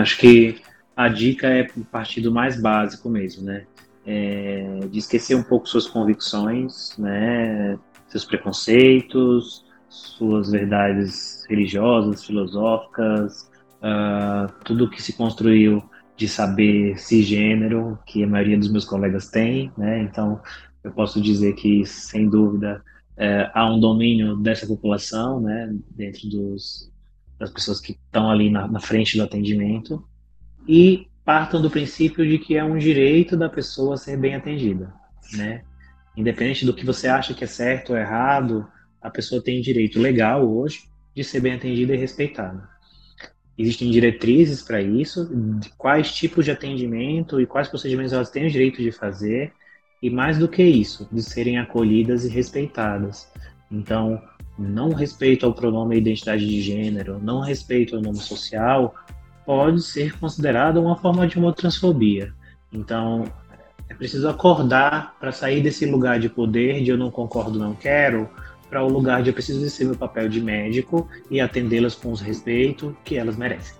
[0.00, 0.62] Acho que
[0.96, 3.66] a dica é partir do mais básico mesmo, né?
[4.06, 7.78] É, de esquecer um pouco suas convicções, né?
[8.08, 15.82] Seus preconceitos, suas verdades religiosas, filosóficas, uh, tudo que se construiu
[16.16, 20.02] de saber cisgênero, que a maioria dos meus colegas tem, né?
[20.02, 20.40] Então,
[20.84, 22.82] eu posso dizer que, sem dúvida,
[23.16, 26.90] é, há um domínio dessa população, né, dentro dos,
[27.38, 30.04] das pessoas que estão ali na, na, frente do atendimento,
[30.66, 34.92] e partam do princípio de que é um direito da pessoa ser bem atendida,
[35.32, 35.62] né?
[36.16, 38.66] Independente do que você acha que é certo ou errado,
[39.00, 40.84] a pessoa tem direito legal hoje
[41.14, 42.68] de ser bem atendida e respeitada.
[43.56, 48.50] Existem diretrizes para isso, de quais tipos de atendimento e quais procedimentos elas têm o
[48.50, 49.52] direito de fazer,
[50.02, 53.30] e mais do que isso, de serem acolhidas e respeitadas.
[53.70, 54.20] Então,
[54.58, 58.94] não respeito ao pronome e identidade de gênero, não respeito ao nome social,
[59.46, 62.32] pode ser considerado uma forma de uma transfobia.
[62.72, 63.24] Então,
[63.88, 68.28] é preciso acordar para sair desse lugar de poder, de eu não concordo, não quero,
[68.68, 72.20] para o lugar de eu preciso exercer meu papel de médico e atendê-las com os
[72.20, 73.76] respeito que elas merecem.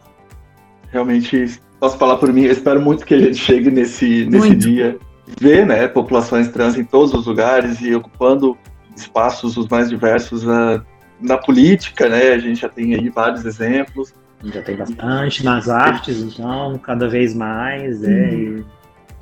[0.91, 4.99] Realmente, posso falar por mim, eu espero muito que a gente chegue nesse, nesse dia
[5.41, 8.57] ver né, populações trans em todos os lugares e ocupando
[8.97, 10.81] espaços os mais diversos uh,
[11.21, 12.33] na política, né?
[12.33, 14.15] A gente já tem aí vários exemplos.
[14.53, 18.64] Já tem bastante nas artes, então, cada vez mais, é, uhum.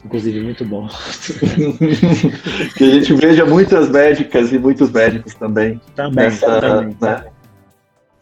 [0.04, 0.88] inclusive muito bom.
[2.76, 5.80] que a gente veja muitas médicas e muitos médicos também.
[5.94, 6.96] Também, nessa, também.
[7.00, 7.24] Né?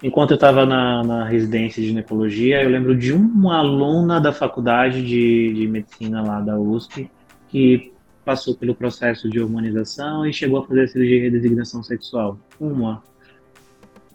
[0.03, 5.03] Enquanto eu estava na, na, residência de ginecologia, eu lembro de uma aluna da faculdade
[5.03, 7.11] de, de medicina lá da USP,
[7.49, 7.93] que
[8.25, 12.39] passou pelo processo de hormonização e chegou a fazer a cirurgia de redesignação sexual.
[12.59, 13.03] Uma.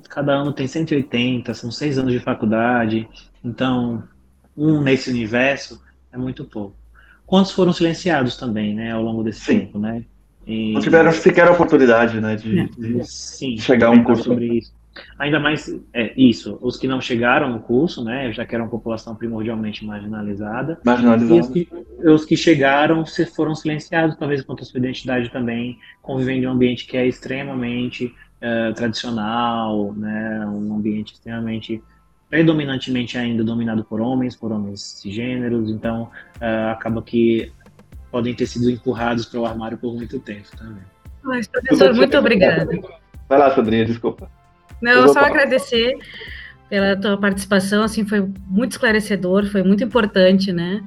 [0.10, 3.08] Cada ano tem 180, são seis anos de faculdade,
[3.44, 4.04] então
[4.56, 5.82] um nesse universo
[6.12, 6.76] é muito pouco.
[7.26, 9.60] Quantos foram silenciados também, né, ao longo desse Sim.
[9.60, 10.04] tempo, né?
[10.46, 10.74] E...
[10.74, 12.66] Não tiveram sequer a oportunidade, né, de, é.
[12.66, 14.74] de Sim, chegar a um curso sobre isso.
[15.20, 18.70] Ainda mais é, isso, os que não chegaram no curso, né, já que era uma
[18.70, 21.36] população primordialmente marginalizada, marginalizada.
[21.36, 21.70] e os que,
[22.06, 26.52] os que chegaram se foram silenciados, talvez quanto à sua identidade também, convivendo em um
[26.52, 31.82] ambiente que é extremamente é, tradicional, né, um ambiente extremamente
[32.30, 36.10] predominantemente ainda dominado por homens, por homens cisgêneros, então
[36.42, 37.52] é, acaba que
[38.12, 40.84] podem ter sido empurrados para o armário por muito tempo também.
[41.24, 42.68] Mas, professor, muito obrigada.
[43.28, 44.30] Vai lá, Sandrinha, desculpa.
[44.82, 45.98] Não, só agradecer
[46.70, 50.84] pela tua participação, assim, foi muito esclarecedor, foi muito importante, né?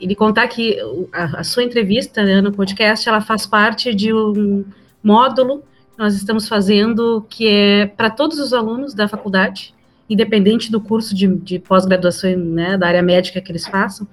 [0.00, 0.78] E de contar que
[1.12, 4.64] a, a sua entrevista né, no podcast, ela faz parte de um
[5.02, 5.62] módulo
[5.98, 9.74] nós estamos fazendo que é para todos os alunos da faculdade,
[10.08, 14.06] independente do curso de, de pós-graduação, né, da área médica que eles façam,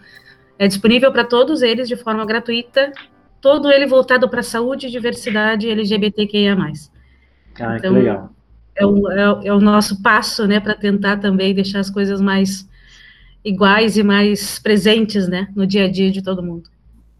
[0.58, 2.92] é disponível para todos eles de forma gratuita,
[3.40, 6.56] todo ele voltado para saúde, diversidade LGBTQIA+.
[7.60, 8.36] Ah, então, que legal
[8.76, 12.68] é o, é, é o nosso passo, né, para tentar também deixar as coisas mais
[13.44, 16.70] iguais e mais presentes, né, no dia a dia de todo mundo.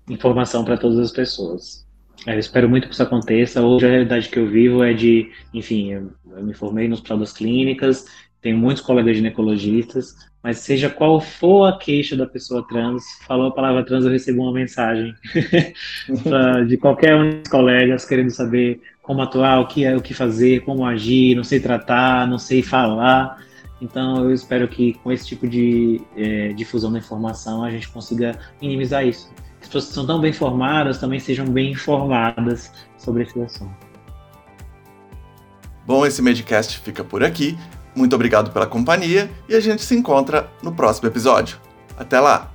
[0.10, 1.85] Informação para todas as pessoas.
[2.26, 3.62] É, eu espero muito que isso aconteça.
[3.62, 7.20] Hoje a realidade que eu vivo é de, enfim, eu, eu me formei nos hospital
[7.20, 8.06] das clínicas,
[8.42, 13.52] tenho muitos colegas ginecologistas, mas seja qual for a queixa da pessoa trans, falou a
[13.52, 15.14] palavra trans, eu recebo uma mensagem
[16.68, 20.62] de qualquer um dos colegas querendo saber como atuar, o que é, o que fazer,
[20.62, 23.44] como agir, não sei tratar, não sei falar.
[23.82, 28.38] Então, eu espero que com esse tipo de é, difusão da informação a gente consiga
[28.62, 29.32] minimizar isso.
[29.66, 33.74] As pessoas que são tão bem formadas também sejam bem informadas sobre esse assunto.
[35.88, 37.58] Bom, esse Medcast fica por aqui.
[37.96, 41.60] Muito obrigado pela companhia e a gente se encontra no próximo episódio.
[41.98, 42.55] Até lá!